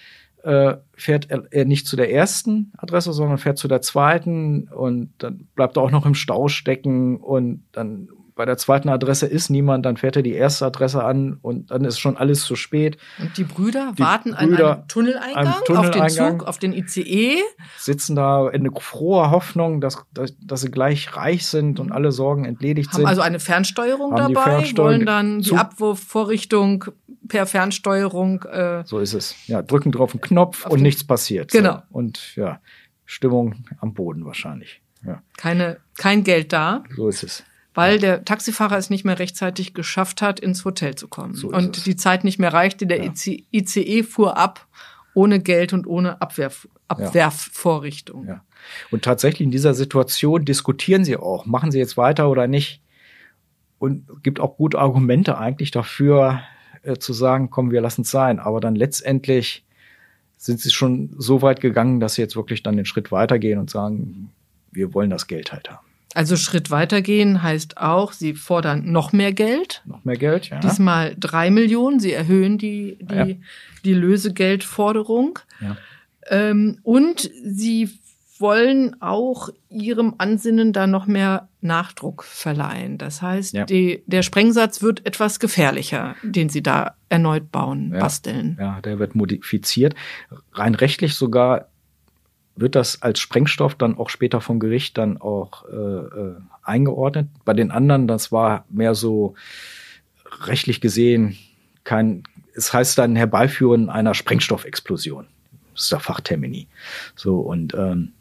[0.43, 5.13] Äh, fährt er, er nicht zu der ersten Adresse, sondern fährt zu der zweiten und
[5.19, 8.09] dann bleibt er auch noch im Stau stecken und dann
[8.41, 11.85] bei der zweiten Adresse ist niemand, dann fährt er die erste Adresse an und dann
[11.85, 12.97] ist schon alles zu spät.
[13.19, 17.05] Und die Brüder die warten Brüder an einem Tunneleingang, einem Tunneleingang, auf den Zug, auf
[17.05, 17.43] den ICE.
[17.77, 22.47] Sitzen da in froher Hoffnung, dass, dass, dass, sie gleich reich sind und alle Sorgen
[22.47, 23.09] entledigt haben sind.
[23.09, 26.87] also eine Fernsteuerung dabei, Fernsteuerung wollen dann die Abwurfvorrichtung
[27.29, 28.45] per Fernsteuerung.
[28.45, 29.37] Äh, so ist es.
[29.49, 31.53] Ja, drücken drauf einen Knopf und nichts passiert.
[31.53, 31.75] Genau.
[31.75, 31.83] So.
[31.91, 32.59] Und ja,
[33.05, 34.81] Stimmung am Boden wahrscheinlich.
[35.05, 35.23] Ja.
[35.37, 36.85] Keine, kein Geld da.
[36.97, 41.09] So ist es weil der Taxifahrer es nicht mehr rechtzeitig geschafft hat, ins Hotel zu
[41.09, 41.35] kommen.
[41.35, 41.85] So und es.
[41.85, 42.87] die Zeit nicht mehr reichte.
[42.87, 43.13] Der ja.
[43.53, 44.67] ICE fuhr ab
[45.15, 48.27] ohne Geld und ohne Abwerf Abwerfvorrichtung.
[48.27, 48.45] Ja.
[48.91, 52.83] Und tatsächlich in dieser Situation diskutieren sie auch, machen sie jetzt weiter oder nicht.
[53.79, 56.43] Und gibt auch gute Argumente eigentlich dafür,
[56.83, 58.41] äh, zu sagen, komm, wir lassen es sein.
[58.41, 59.65] Aber dann letztendlich
[60.37, 63.71] sind sie schon so weit gegangen, dass sie jetzt wirklich dann den Schritt weitergehen und
[63.71, 64.33] sagen,
[64.73, 65.87] wir wollen das Geld halt haben.
[66.15, 69.83] Also Schritt weitergehen heißt auch, sie fordern noch mehr Geld.
[69.87, 70.59] Noch mehr Geld, ja.
[70.59, 72.01] Diesmal drei Millionen.
[72.01, 73.27] Sie erhöhen die, die, ja.
[73.85, 75.39] die Lösegeldforderung.
[75.61, 75.77] Ja.
[76.29, 77.91] Ähm, und sie
[78.41, 82.97] wollen auch ihrem Ansinnen da noch mehr Nachdruck verleihen.
[82.97, 83.67] Das heißt, Ja.
[83.67, 88.57] die, der Sprengsatz wird etwas gefährlicher, den sie da erneut bauen, basteln.
[88.59, 89.95] Ja, der wird modifiziert.
[90.55, 91.69] Rein rechtlich sogar
[92.61, 97.29] wird das als Sprengstoff dann auch später vom Gericht dann auch äh, äh, eingeordnet.
[97.45, 99.35] Bei den anderen, das war mehr so
[100.47, 101.37] rechtlich gesehen
[101.85, 102.23] kein,
[102.55, 105.27] es heißt dann Herbeiführen einer Sprengstoffexplosion.
[105.75, 106.69] Das ist der Fachtermini.
[107.17, 108.13] So, und ähm,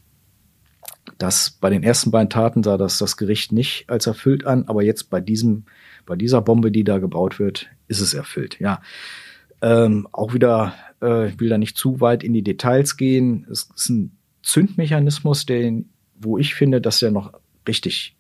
[1.18, 4.84] das bei den ersten beiden Taten sah das das Gericht nicht als erfüllt an, aber
[4.84, 5.66] jetzt bei diesem,
[6.06, 8.60] bei dieser Bombe, die da gebaut wird, ist es erfüllt.
[8.60, 8.82] Ja,
[9.62, 13.46] ähm, auch wieder, äh, ich will da nicht zu weit in die Details gehen.
[13.52, 17.34] Es ist ein Zündmechanismus, den, wo ich finde, dass der noch
[17.68, 18.16] richtig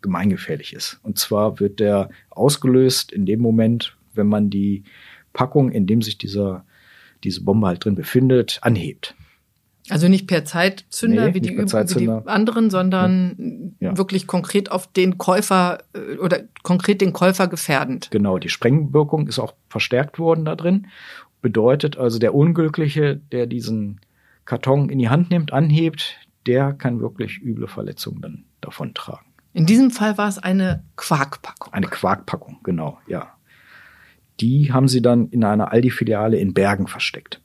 [0.00, 1.00] gemeingefährlich ist.
[1.02, 4.84] Und zwar wird der ausgelöst in dem Moment, wenn man die
[5.32, 6.64] Packung, in dem sich dieser,
[7.24, 9.14] diese Bombe halt drin befindet, anhebt.
[9.90, 12.20] Also nicht per Zeitzünder Nee, wie, die per üb- wie Zeitzünder.
[12.20, 13.96] die anderen, sondern Ja.
[13.96, 18.10] wirklich konkret auf den Käufer äh, oder konkret den Käufer gefährdend.
[18.10, 20.88] Genau, die Sprengwirkung ist auch verstärkt worden da drin.
[21.40, 24.00] Bedeutet also, der Unglückliche, der diesen
[24.48, 29.26] Karton in die Hand nimmt, anhebt, der kann wirklich üble Verletzungen dann davon tragen.
[29.52, 31.74] In diesem Fall war es eine Quarkpackung.
[31.74, 33.34] Eine Quarkpackung, genau, ja.
[34.40, 37.42] Die haben sie dann in einer Aldi-Filiale in Bergen versteckt.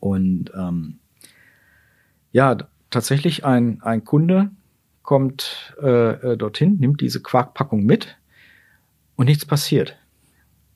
[0.00, 0.98] Und ähm,
[2.32, 2.56] ja,
[2.90, 4.50] tatsächlich ein, ein Kunde
[5.02, 8.18] kommt äh, äh, dorthin, nimmt diese Quarkpackung mit
[9.14, 9.96] und nichts passiert.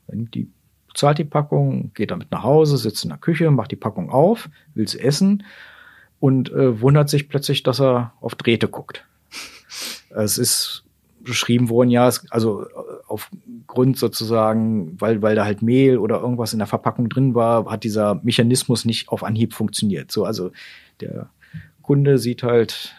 [0.07, 0.49] Er nimmt die,
[0.95, 4.49] zahlt die Packung, geht damit nach Hause, sitzt in der Küche, macht die Packung auf,
[4.75, 5.45] will sie essen
[6.21, 9.05] und äh, wundert sich plötzlich, dass er auf Drähte guckt.
[10.11, 10.85] Es ist
[11.21, 12.69] beschrieben worden, ja, es, also äh,
[13.07, 17.85] aufgrund sozusagen, weil, weil da halt Mehl oder irgendwas in der Verpackung drin war, hat
[17.85, 20.11] dieser Mechanismus nicht auf Anhieb funktioniert.
[20.11, 20.51] So, also
[21.01, 21.31] der
[21.83, 22.95] Kunde sieht halt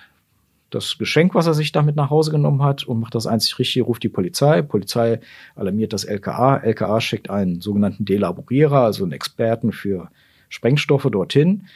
[0.74, 3.86] das Geschenk, was er sich damit nach Hause genommen hat und macht das einzig Richtige,
[3.86, 4.62] ruft die Polizei.
[4.62, 5.20] Polizei
[5.56, 6.58] alarmiert das LKA.
[6.58, 10.10] LKA schickt einen sogenannten Delaborierer, also einen Experten für
[10.50, 11.68] Sprengstoffe dorthin.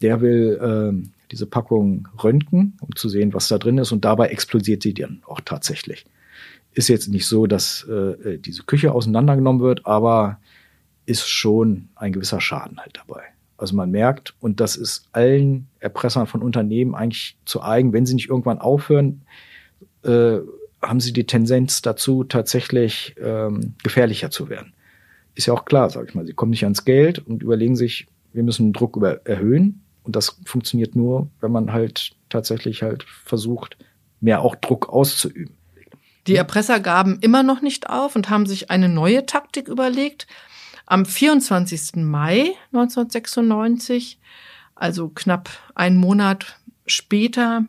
[0.00, 3.92] Der will ähm, diese Packung röntgen, um zu sehen, was da drin ist.
[3.92, 6.04] Und dabei explodiert sie dann auch tatsächlich.
[6.74, 10.38] Ist jetzt nicht so, dass äh, diese Küche auseinandergenommen wird, aber
[11.06, 13.31] ist schon ein gewisser Schaden halt dabei.
[13.62, 18.14] Also man merkt, und das ist allen Erpressern von Unternehmen eigentlich zu eigen, wenn sie
[18.14, 19.22] nicht irgendwann aufhören,
[20.02, 20.38] äh,
[20.82, 24.72] haben sie die Tendenz dazu, tatsächlich ähm, gefährlicher zu werden.
[25.36, 26.26] Ist ja auch klar, sag ich mal.
[26.26, 29.80] Sie kommen nicht ans Geld und überlegen sich, wir müssen den Druck über erhöhen.
[30.02, 33.76] Und das funktioniert nur, wenn man halt tatsächlich halt versucht,
[34.20, 35.54] mehr auch Druck auszuüben.
[36.26, 40.26] Die Erpresser gaben immer noch nicht auf und haben sich eine neue Taktik überlegt.
[40.92, 42.04] Am 24.
[42.04, 44.20] Mai 1996,
[44.74, 47.64] also knapp einen Monat später,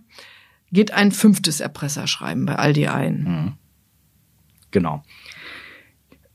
[0.74, 3.24] geht ein fünftes Erpresserschreiben bei Aldi ein.
[3.24, 3.54] Mhm.
[4.72, 5.04] Genau.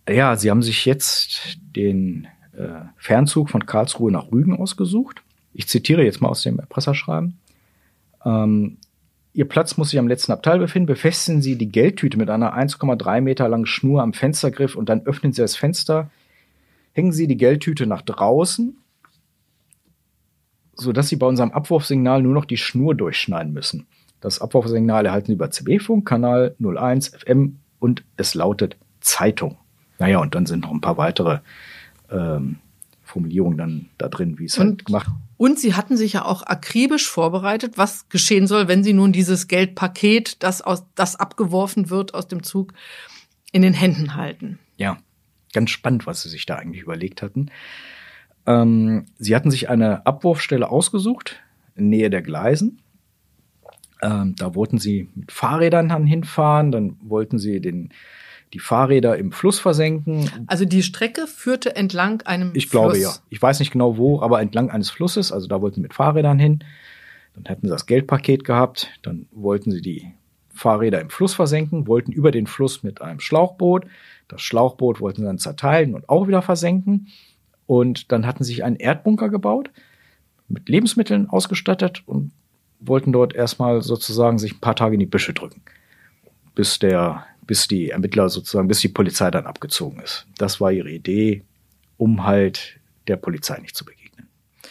[0.09, 5.23] Ja, sie haben sich jetzt den äh, Fernzug von Karlsruhe nach Rügen ausgesucht.
[5.53, 7.39] Ich zitiere jetzt mal aus dem Erpresserschreiben.
[8.25, 8.79] Ähm,
[9.35, 10.87] Ihr Platz muss sich am letzten Abteil befinden.
[10.87, 15.35] Befestigen Sie die Geldtüte mit einer 1,3 Meter langen Schnur am Fenstergriff und dann öffnen
[15.35, 16.11] Sie das Fenster.
[16.99, 18.77] Hängen Sie die Geldtüte nach draußen,
[20.75, 23.87] sodass Sie bei unserem Abwurfsignal nur noch die Schnur durchschneiden müssen.
[24.21, 29.59] Das Abwurfsignal erhalten Sie über CB-Funk, Kanal 01 FM und es lautet Zeitung.
[30.01, 31.39] Naja, und dann sind noch ein paar weitere
[32.11, 32.57] ähm,
[33.05, 35.07] Formulierungen dann da drin, wie es halt gemacht
[35.37, 39.47] und sie hatten sich ja auch akribisch vorbereitet, was geschehen soll, wenn sie nun dieses
[39.47, 42.73] Geldpaket, das aus, das abgeworfen wird aus dem Zug,
[43.53, 44.59] in den Händen halten.
[44.79, 44.99] Ja,
[45.53, 47.51] ganz spannend, was sie sich da eigentlich überlegt hatten.
[48.47, 51.41] Ähm, sie hatten sich eine Abwurfstelle ausgesucht,
[51.75, 52.83] in Nähe der Gleisen.
[54.01, 57.91] Ähm, da wollten sie mit Fahrrädern hinfahren, dann wollten sie den
[58.55, 60.31] die Fahrräder im Fluss versenken.
[60.47, 63.03] Also die Strecke führte entlang einem Ich glaube Fluss.
[63.03, 63.23] ja.
[63.29, 65.33] Ich weiß nicht genau wo, aber entlang eines Flusses.
[65.33, 66.65] Also da wollten sie mit Fahrrädern hin.
[67.35, 68.89] Dann hätten sie das Geldpaket gehabt.
[69.03, 70.15] Dann wollten sie die
[70.59, 73.87] Fahrräder im Fluss versenken, wollten über den Fluss mit einem Schlauchboot.
[74.29, 77.09] Das Schlauchboot wollten sie dann zerteilen und auch wieder versenken.
[77.67, 79.71] Und dann hatten sie sich einen Erdbunker gebaut,
[80.49, 82.33] mit Lebensmitteln ausgestattet und
[82.81, 85.63] wollten dort erstmal sozusagen sich ein paar Tage in die Büsche drücken,
[86.55, 90.27] bis der bis die Ermittler sozusagen, bis die Polizei dann abgezogen ist.
[90.37, 91.43] Das war ihre Idee,
[91.97, 94.08] um halt der Polizei nicht zu begegnen.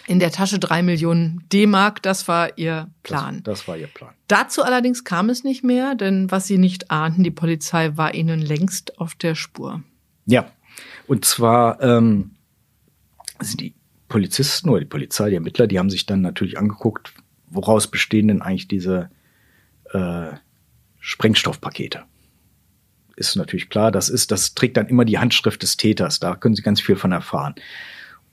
[0.07, 3.43] In der Tasche drei Millionen D-Mark, das war ihr Plan.
[3.43, 4.13] Das, das, war ihr Plan.
[4.27, 8.41] Dazu allerdings kam es nicht mehr, denn was sie nicht ahnten, die Polizei war ihnen
[8.41, 9.83] längst auf der Spur.
[10.25, 10.49] Ja,
[11.07, 12.31] und zwar ähm,
[13.37, 13.73] also die
[14.07, 17.13] Polizisten oder die Polizei, die Ermittler, die haben sich dann natürlich angeguckt,
[17.47, 19.09] woraus bestehen denn eigentlich diese
[19.91, 20.27] äh,
[20.99, 22.03] Sprengstoffpakete
[23.17, 26.19] ist natürlich klar, das ist, das trägt dann immer die Handschrift des Täters.
[26.19, 27.55] Da können Sie ganz viel von erfahren.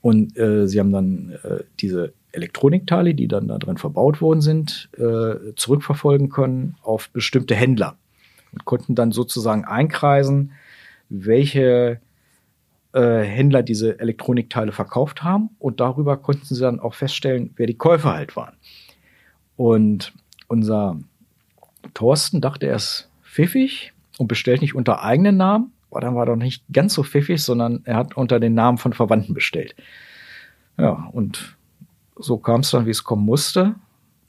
[0.05, 4.87] Und äh, sie haben dann äh, diese Elektronikteile, die dann da drin verbaut worden sind,
[4.99, 7.97] äh, zurückverfolgen können auf bestimmte Händler
[8.51, 10.51] und konnten dann sozusagen einkreisen,
[11.09, 11.99] welche
[12.93, 17.73] äh, Händler diese Elektronikteile verkauft haben und darüber konnten sie dann auch feststellen, wer die
[17.73, 18.53] Käufer halt waren.
[19.57, 20.13] Und
[20.47, 20.99] unser
[21.95, 25.71] Thorsten dachte erst pfiffig, und bestellt nicht unter eigenen Namen.
[25.95, 28.91] Aber dann war doch nicht ganz so pfiffig, sondern er hat unter den Namen von
[28.91, 29.77] Verwandten bestellt.
[30.77, 31.55] Ja, und
[32.17, 33.75] so kam es dann, wie es kommen musste.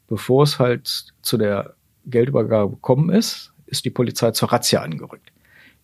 [0.06, 1.74] Bevor es halt zu der
[2.04, 5.32] Geldübergabe gekommen ist, ist die Polizei zur Razzia angerückt.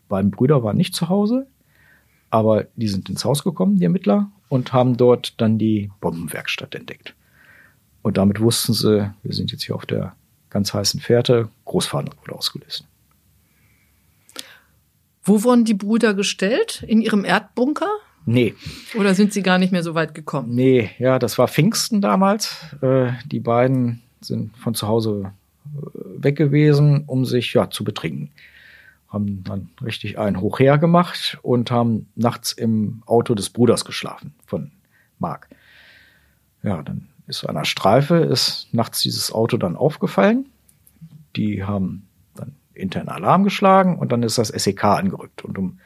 [0.04, 1.48] Die beiden Brüder waren nicht zu Hause,
[2.30, 7.16] aber die sind ins Haus gekommen, die Ermittler, und haben dort dann die Bombenwerkstatt entdeckt.
[8.02, 10.14] Und damit wussten sie, wir sind jetzt hier auf der
[10.48, 12.86] ganz heißen Fährte, Großfahndung wurde ausgelöst.
[15.22, 16.84] Wo wurden die Brüder gestellt?
[16.86, 17.88] In ihrem Erdbunker?
[18.24, 18.54] Nee.
[18.94, 20.54] Oder sind sie gar nicht mehr so weit gekommen?
[20.54, 22.56] Nee, ja, das war Pfingsten damals.
[22.80, 25.32] Äh, die beiden sind von zu Hause
[25.74, 28.30] äh, weg gewesen, um sich ja zu betrinken.
[29.08, 34.34] Haben dann richtig einen hoch her gemacht und haben nachts im Auto des Bruders geschlafen
[34.46, 34.70] von
[35.18, 35.48] Marc.
[36.62, 40.46] Ja, dann ist so einer Streife, ist nachts dieses Auto dann aufgefallen.
[41.36, 42.06] Die haben
[42.74, 45.44] intern Alarm geschlagen und dann ist das SEK angerückt.
[45.44, 45.78] Und um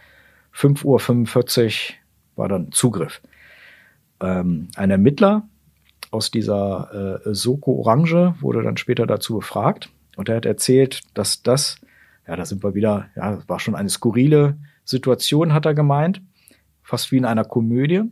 [0.55, 1.97] 5.45 Uhr
[2.37, 3.21] war dann Zugriff.
[4.21, 5.49] Ähm, ein Ermittler
[6.11, 11.43] aus dieser äh, Soko Orange wurde dann später dazu befragt und er hat erzählt, dass
[11.43, 11.79] das,
[12.27, 16.23] ja, da sind wir wieder, ja, das war schon eine skurrile Situation, hat er gemeint,
[16.83, 18.03] fast wie in einer Komödie.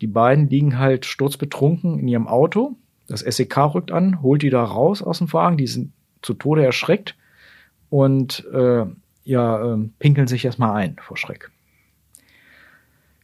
[0.00, 2.76] Die beiden liegen halt sturzbetrunken in ihrem Auto.
[3.08, 5.92] Das SEK rückt an, holt die da raus aus dem Wagen, die sind
[6.22, 7.16] zu Tode erschreckt
[7.90, 8.84] und äh,
[9.24, 11.50] ja, äh, pinkeln sich erstmal ein vor Schreck.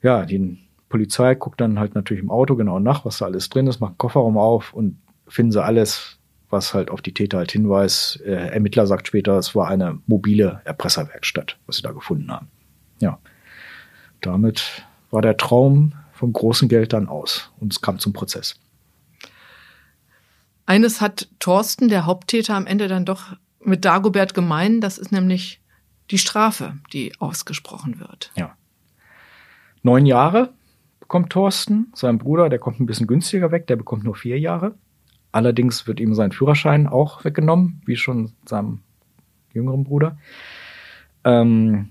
[0.03, 0.59] Ja, die
[0.89, 3.93] Polizei guckt dann halt natürlich im Auto genau nach, was da alles drin ist, macht
[3.93, 6.19] einen Kofferraum auf und finden sie alles,
[6.51, 8.21] was halt auf die Täter halt hinweist.
[8.21, 12.49] Äh, Ermittler sagt später, es war eine mobile Erpresserwerkstatt, was sie da gefunden haben.
[13.01, 13.19] Ja,
[14.21, 18.57] damit war der Traum vom großen Geld dann aus und es kam zum Prozess.
[20.67, 23.37] Eines hat Thorsten, der Haupttäter, am Ende dann doch
[23.67, 25.61] mit Dagobert gemein, das ist nämlich
[26.11, 28.33] die Strafe, die ausgesprochen wird.
[28.37, 28.57] Ja.
[29.83, 30.53] Neun Jahre
[31.01, 34.75] bekommt Thorsten, sein Bruder, der kommt ein bisschen günstiger weg, der bekommt nur vier Jahre.
[35.33, 38.81] Allerdings wird ihm sein Führerschein auch weggenommen, wie schon seinem
[39.53, 40.17] jüngeren Bruder.
[41.25, 41.91] Ähm,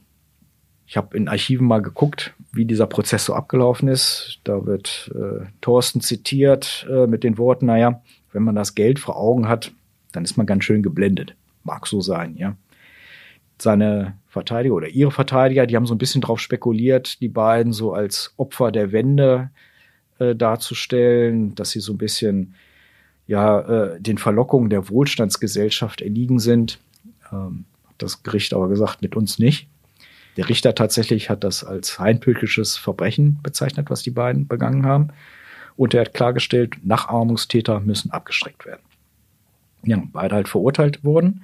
[0.85, 4.39] ich habe in Archiven mal geguckt, wie dieser Prozess so abgelaufen ist.
[4.43, 8.01] Da wird äh, Thorsten zitiert äh, mit den Worten, naja,
[8.31, 9.71] wenn man das Geld vor Augen hat,
[10.11, 11.35] dann ist man ganz schön geblendet.
[11.63, 12.55] Mag so sein, ja.
[13.59, 17.93] Seine Verteidiger oder ihre Verteidiger, die haben so ein bisschen drauf spekuliert, die beiden so
[17.93, 19.51] als Opfer der Wende
[20.19, 22.55] äh, darzustellen, dass sie so ein bisschen
[23.27, 26.79] ja äh, den Verlockungen der Wohlstandsgesellschaft erliegen sind.
[27.31, 27.65] Ähm,
[27.97, 29.67] das Gericht aber gesagt, mit uns nicht.
[30.35, 35.09] Der Richter tatsächlich hat das als heimtückisches Verbrechen bezeichnet, was die beiden begangen haben.
[35.75, 38.81] Und er hat klargestellt, Nachahmungstäter müssen abgestreckt werden.
[39.85, 41.43] Ja, beide halt verurteilt wurden.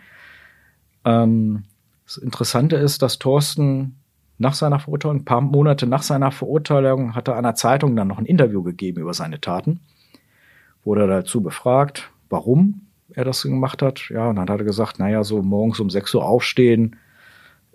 [1.06, 1.64] Ähm,
[2.06, 3.96] das Interessante ist, dass Thorsten
[4.38, 8.18] nach seiner Verurteilung, ein paar Monate nach seiner Verurteilung, hat er einer Zeitung dann noch
[8.18, 9.82] ein Interview gegeben über seine Taten.
[10.84, 12.82] Wurde dazu befragt, warum
[13.14, 14.10] er das gemacht hat.
[14.10, 16.96] Ja, und dann hat er gesagt, naja, so morgens um 6 Uhr aufstehen,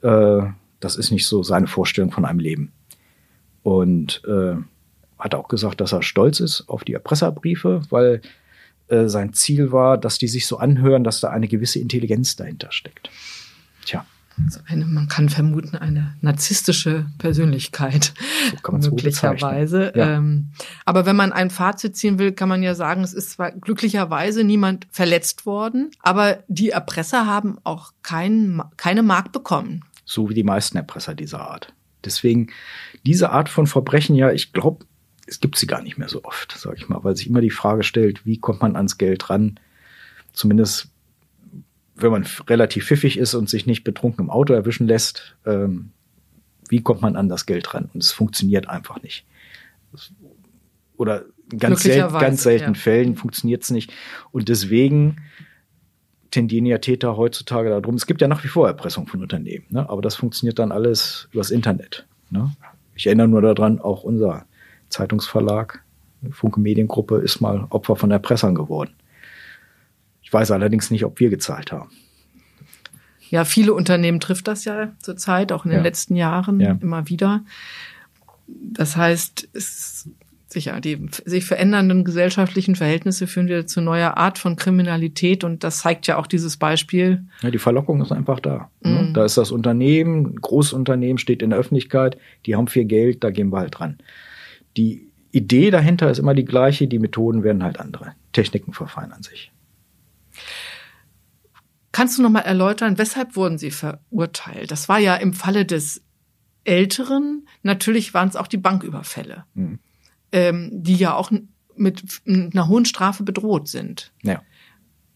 [0.03, 0.43] äh,
[0.81, 2.73] das ist nicht so seine Vorstellung von einem Leben.
[3.63, 4.57] Und äh,
[5.19, 8.21] hat auch gesagt, dass er stolz ist auf die Erpresserbriefe, weil
[8.89, 12.71] äh, sein Ziel war, dass die sich so anhören, dass da eine gewisse Intelligenz dahinter
[12.71, 13.11] steckt.
[13.85, 14.05] Tja.
[14.43, 18.13] Also eine, man kann vermuten, eine narzisstische Persönlichkeit.
[18.51, 19.93] So kann möglicherweise.
[19.95, 20.17] Ja.
[20.17, 20.51] Ähm,
[20.85, 24.43] aber wenn man ein Fazit ziehen will, kann man ja sagen, es ist zwar glücklicherweise
[24.43, 29.85] niemand verletzt worden, aber die Erpresser haben auch kein, keine Mark bekommen.
[30.05, 31.73] So wie die meisten Erpresser dieser Art.
[32.05, 32.49] Deswegen
[33.07, 34.85] diese Art von Verbrechen, ja, ich glaube,
[35.27, 37.51] es gibt sie gar nicht mehr so oft, sage ich mal, weil sich immer die
[37.51, 39.59] Frage stellt, wie kommt man ans Geld ran?
[40.33, 40.89] Zumindest
[41.97, 45.91] wenn man relativ pfiffig ist und sich nicht betrunken im Auto erwischen lässt, ähm,
[46.69, 47.89] wie kommt man an das Geld ran?
[47.95, 49.25] Und es funktioniert einfach nicht.
[50.97, 51.25] Oder
[51.57, 52.81] ganz, selten, ganz selten ja.
[52.81, 53.93] Fällen funktioniert es nicht.
[54.33, 55.19] Und deswegen
[56.31, 57.95] tendieren ja Täter heutzutage darum.
[57.95, 59.89] Es gibt ja nach wie vor Erpressung von Unternehmen, ne?
[59.89, 62.07] aber das funktioniert dann alles übers Internet.
[62.31, 62.51] Ne?
[62.97, 64.47] Ich erinnere nur daran, auch unser
[64.95, 65.83] Zeitungsverlag,
[66.31, 68.95] Funke Mediengruppe, ist mal Opfer von Erpressern geworden.
[70.23, 71.91] Ich weiß allerdings nicht, ob wir gezahlt haben.
[73.29, 75.85] Ja, viele Unternehmen trifft das ja zurzeit, auch in den ja.
[75.85, 76.79] letzten Jahren ja.
[76.81, 77.43] immer wieder.
[78.47, 80.09] Das heißt, es
[80.47, 85.79] sicher, die sich verändernden gesellschaftlichen Verhältnisse führen wieder zu neuer Art von Kriminalität und das
[85.81, 87.25] zeigt ja auch dieses Beispiel.
[87.43, 88.71] Ja, die Verlockung ist einfach da.
[88.83, 89.09] Ne?
[89.11, 89.15] Mm.
[89.15, 92.17] Da ist das Unternehmen, Großunternehmen steht in der Öffentlichkeit,
[92.47, 93.99] die haben viel Geld, da gehen wir halt dran
[94.77, 98.13] die Idee dahinter ist immer die gleiche, die Methoden werden halt andere.
[98.33, 99.53] Techniken verfeinern sich.
[101.93, 104.71] Kannst du noch mal erläutern, weshalb wurden sie verurteilt?
[104.71, 106.03] Das war ja im Falle des
[106.65, 109.79] Älteren, natürlich waren es auch die Banküberfälle, mhm.
[110.33, 111.31] ähm, die ja auch
[111.77, 114.13] mit einer hohen Strafe bedroht sind.
[114.23, 114.43] Ja.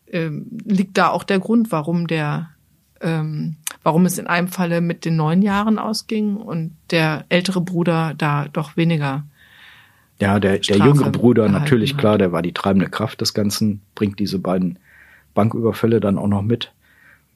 [0.07, 2.51] Ähm, liegt da auch der Grund, warum der,
[3.01, 8.15] ähm, warum es in einem Falle mit den neun Jahren ausging und der ältere Bruder
[8.15, 9.27] da doch weniger
[10.21, 12.01] ja, der, der jüngere Bruder, natürlich hat.
[12.01, 14.79] klar, der war die treibende Kraft des Ganzen, bringt diese beiden
[15.35, 16.73] Banküberfälle dann auch noch mit.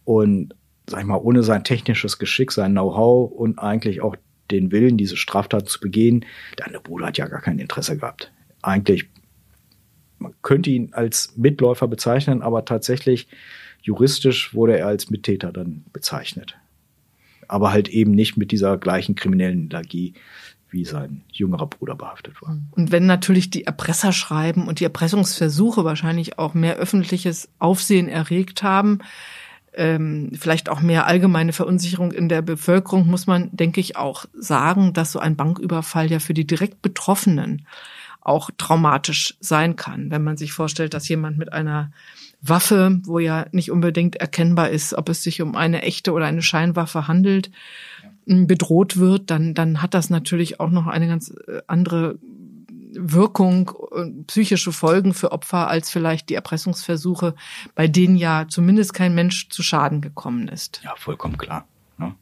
[0.05, 0.55] Und
[0.89, 4.17] sag ich mal, ohne sein technisches Geschick, sein Know-how und eigentlich auch
[4.51, 6.25] den Willen, diese Straftat zu begehen,
[6.59, 8.33] der andere Bruder hat ja gar kein Interesse gehabt.
[8.63, 9.09] Eigentlich,
[10.19, 13.29] man könnte ihn als Mitläufer bezeichnen, aber tatsächlich
[13.81, 16.57] juristisch wurde er als Mittäter dann bezeichnet.
[17.49, 20.15] Aber halt eben nicht mit dieser gleichen kriminellen Energie,
[20.73, 22.57] wie sein jüngerer Bruder behaftet war.
[22.73, 28.99] Und wenn natürlich die Erpresserschreiben und die Erpressungsversuche wahrscheinlich auch mehr öffentliches Aufsehen erregt haben,
[29.75, 34.93] ähm, vielleicht auch mehr allgemeine Verunsicherung in der Bevölkerung, muss man, denke ich, auch sagen,
[34.93, 37.67] dass so ein Banküberfall ja für die direkt Betroffenen
[38.21, 40.11] auch traumatisch sein kann.
[40.11, 41.91] Wenn man sich vorstellt, dass jemand mit einer
[42.41, 46.43] Waffe, wo ja nicht unbedingt erkennbar ist, ob es sich um eine echte oder eine
[46.43, 47.51] Scheinwaffe handelt,
[48.27, 52.19] bedroht wird, dann, dann hat das natürlich auch noch eine ganz äh, andere
[52.95, 57.35] Wirkung und psychische Folgen für Opfer als vielleicht die Erpressungsversuche,
[57.75, 60.81] bei denen ja zumindest kein Mensch zu Schaden gekommen ist.
[60.85, 61.67] Ja, vollkommen klar.
[61.99, 62.15] Ne?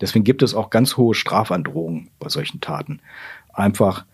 [0.00, 3.00] Deswegen gibt es auch ganz hohe Strafandrohungen bei solchen Taten.
[3.52, 4.04] Einfach,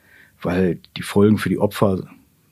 [0.40, 2.04] weil die Folgen für die Opfer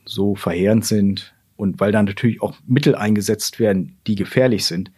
[0.05, 4.91] so verheerend sind und weil dann natürlich auch Mittel eingesetzt werden, die gefährlich sind.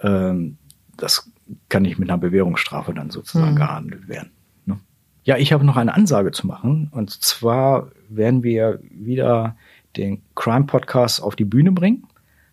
[0.00, 0.56] Ähm,
[0.96, 1.30] das
[1.68, 3.56] kann nicht mit einer Bewährungsstrafe dann sozusagen mhm.
[3.56, 4.30] gehandelt werden.
[4.64, 4.78] Ne?
[5.24, 6.88] Ja, ich habe noch eine Ansage zu machen.
[6.92, 9.56] Und zwar werden wir wieder
[9.96, 12.06] den Crime Podcast auf die Bühne bringen.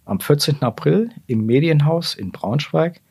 [0.06, 0.62] Am 14.
[0.62, 3.02] April im Medienhaus in Braunschweig.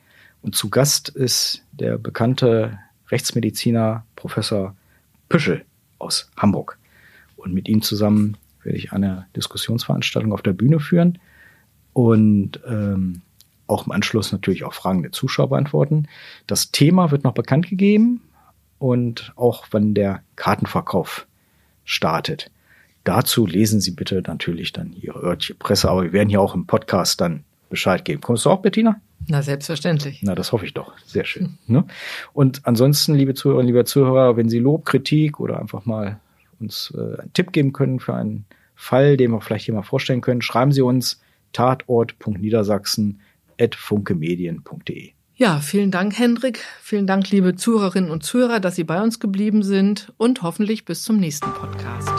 [0.41, 2.77] Und zu Gast ist der bekannte
[3.09, 4.75] Rechtsmediziner Professor
[5.29, 5.65] Püschel
[5.99, 6.77] aus Hamburg.
[7.35, 11.19] Und mit ihm zusammen werde ich eine Diskussionsveranstaltung auf der Bühne führen
[11.93, 13.21] und ähm,
[13.73, 16.07] auch im Anschluss natürlich auch Fragen der Zuschauer beantworten.
[16.47, 18.21] Das Thema wird noch bekannt gegeben
[18.79, 21.27] und auch wann der Kartenverkauf
[21.85, 22.51] startet.
[23.03, 26.65] Dazu lesen Sie bitte natürlich dann Ihre örtliche Presse, aber wir werden hier auch im
[26.65, 28.21] Podcast dann Bescheid geben.
[28.21, 29.01] Kommst du auch, Bettina?
[29.27, 30.21] Na, selbstverständlich.
[30.21, 30.93] Na, das hoffe ich doch.
[31.05, 31.57] Sehr schön.
[31.67, 31.85] Ne?
[32.33, 36.19] Und ansonsten, liebe Zuhörerinnen, liebe Zuhörer, wenn Sie Lob, Kritik oder einfach mal
[36.59, 38.45] uns äh, einen Tipp geben können für einen
[38.75, 41.21] Fall, den wir vielleicht hier mal vorstellen können, schreiben Sie uns
[43.57, 45.11] tatort.niedersachsen.funkemedien.de.
[45.35, 46.63] Ja, vielen Dank, Hendrik.
[46.81, 51.01] Vielen Dank, liebe Zuhörerinnen und Zuhörer, dass Sie bei uns geblieben sind und hoffentlich bis
[51.03, 52.11] zum nächsten Podcast.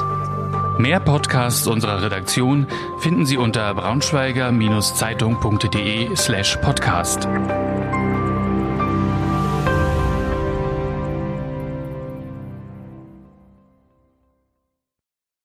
[0.78, 2.66] Mehr Podcasts unserer Redaktion
[2.98, 7.28] finden Sie unter braunschweiger-zeitung.de slash podcast.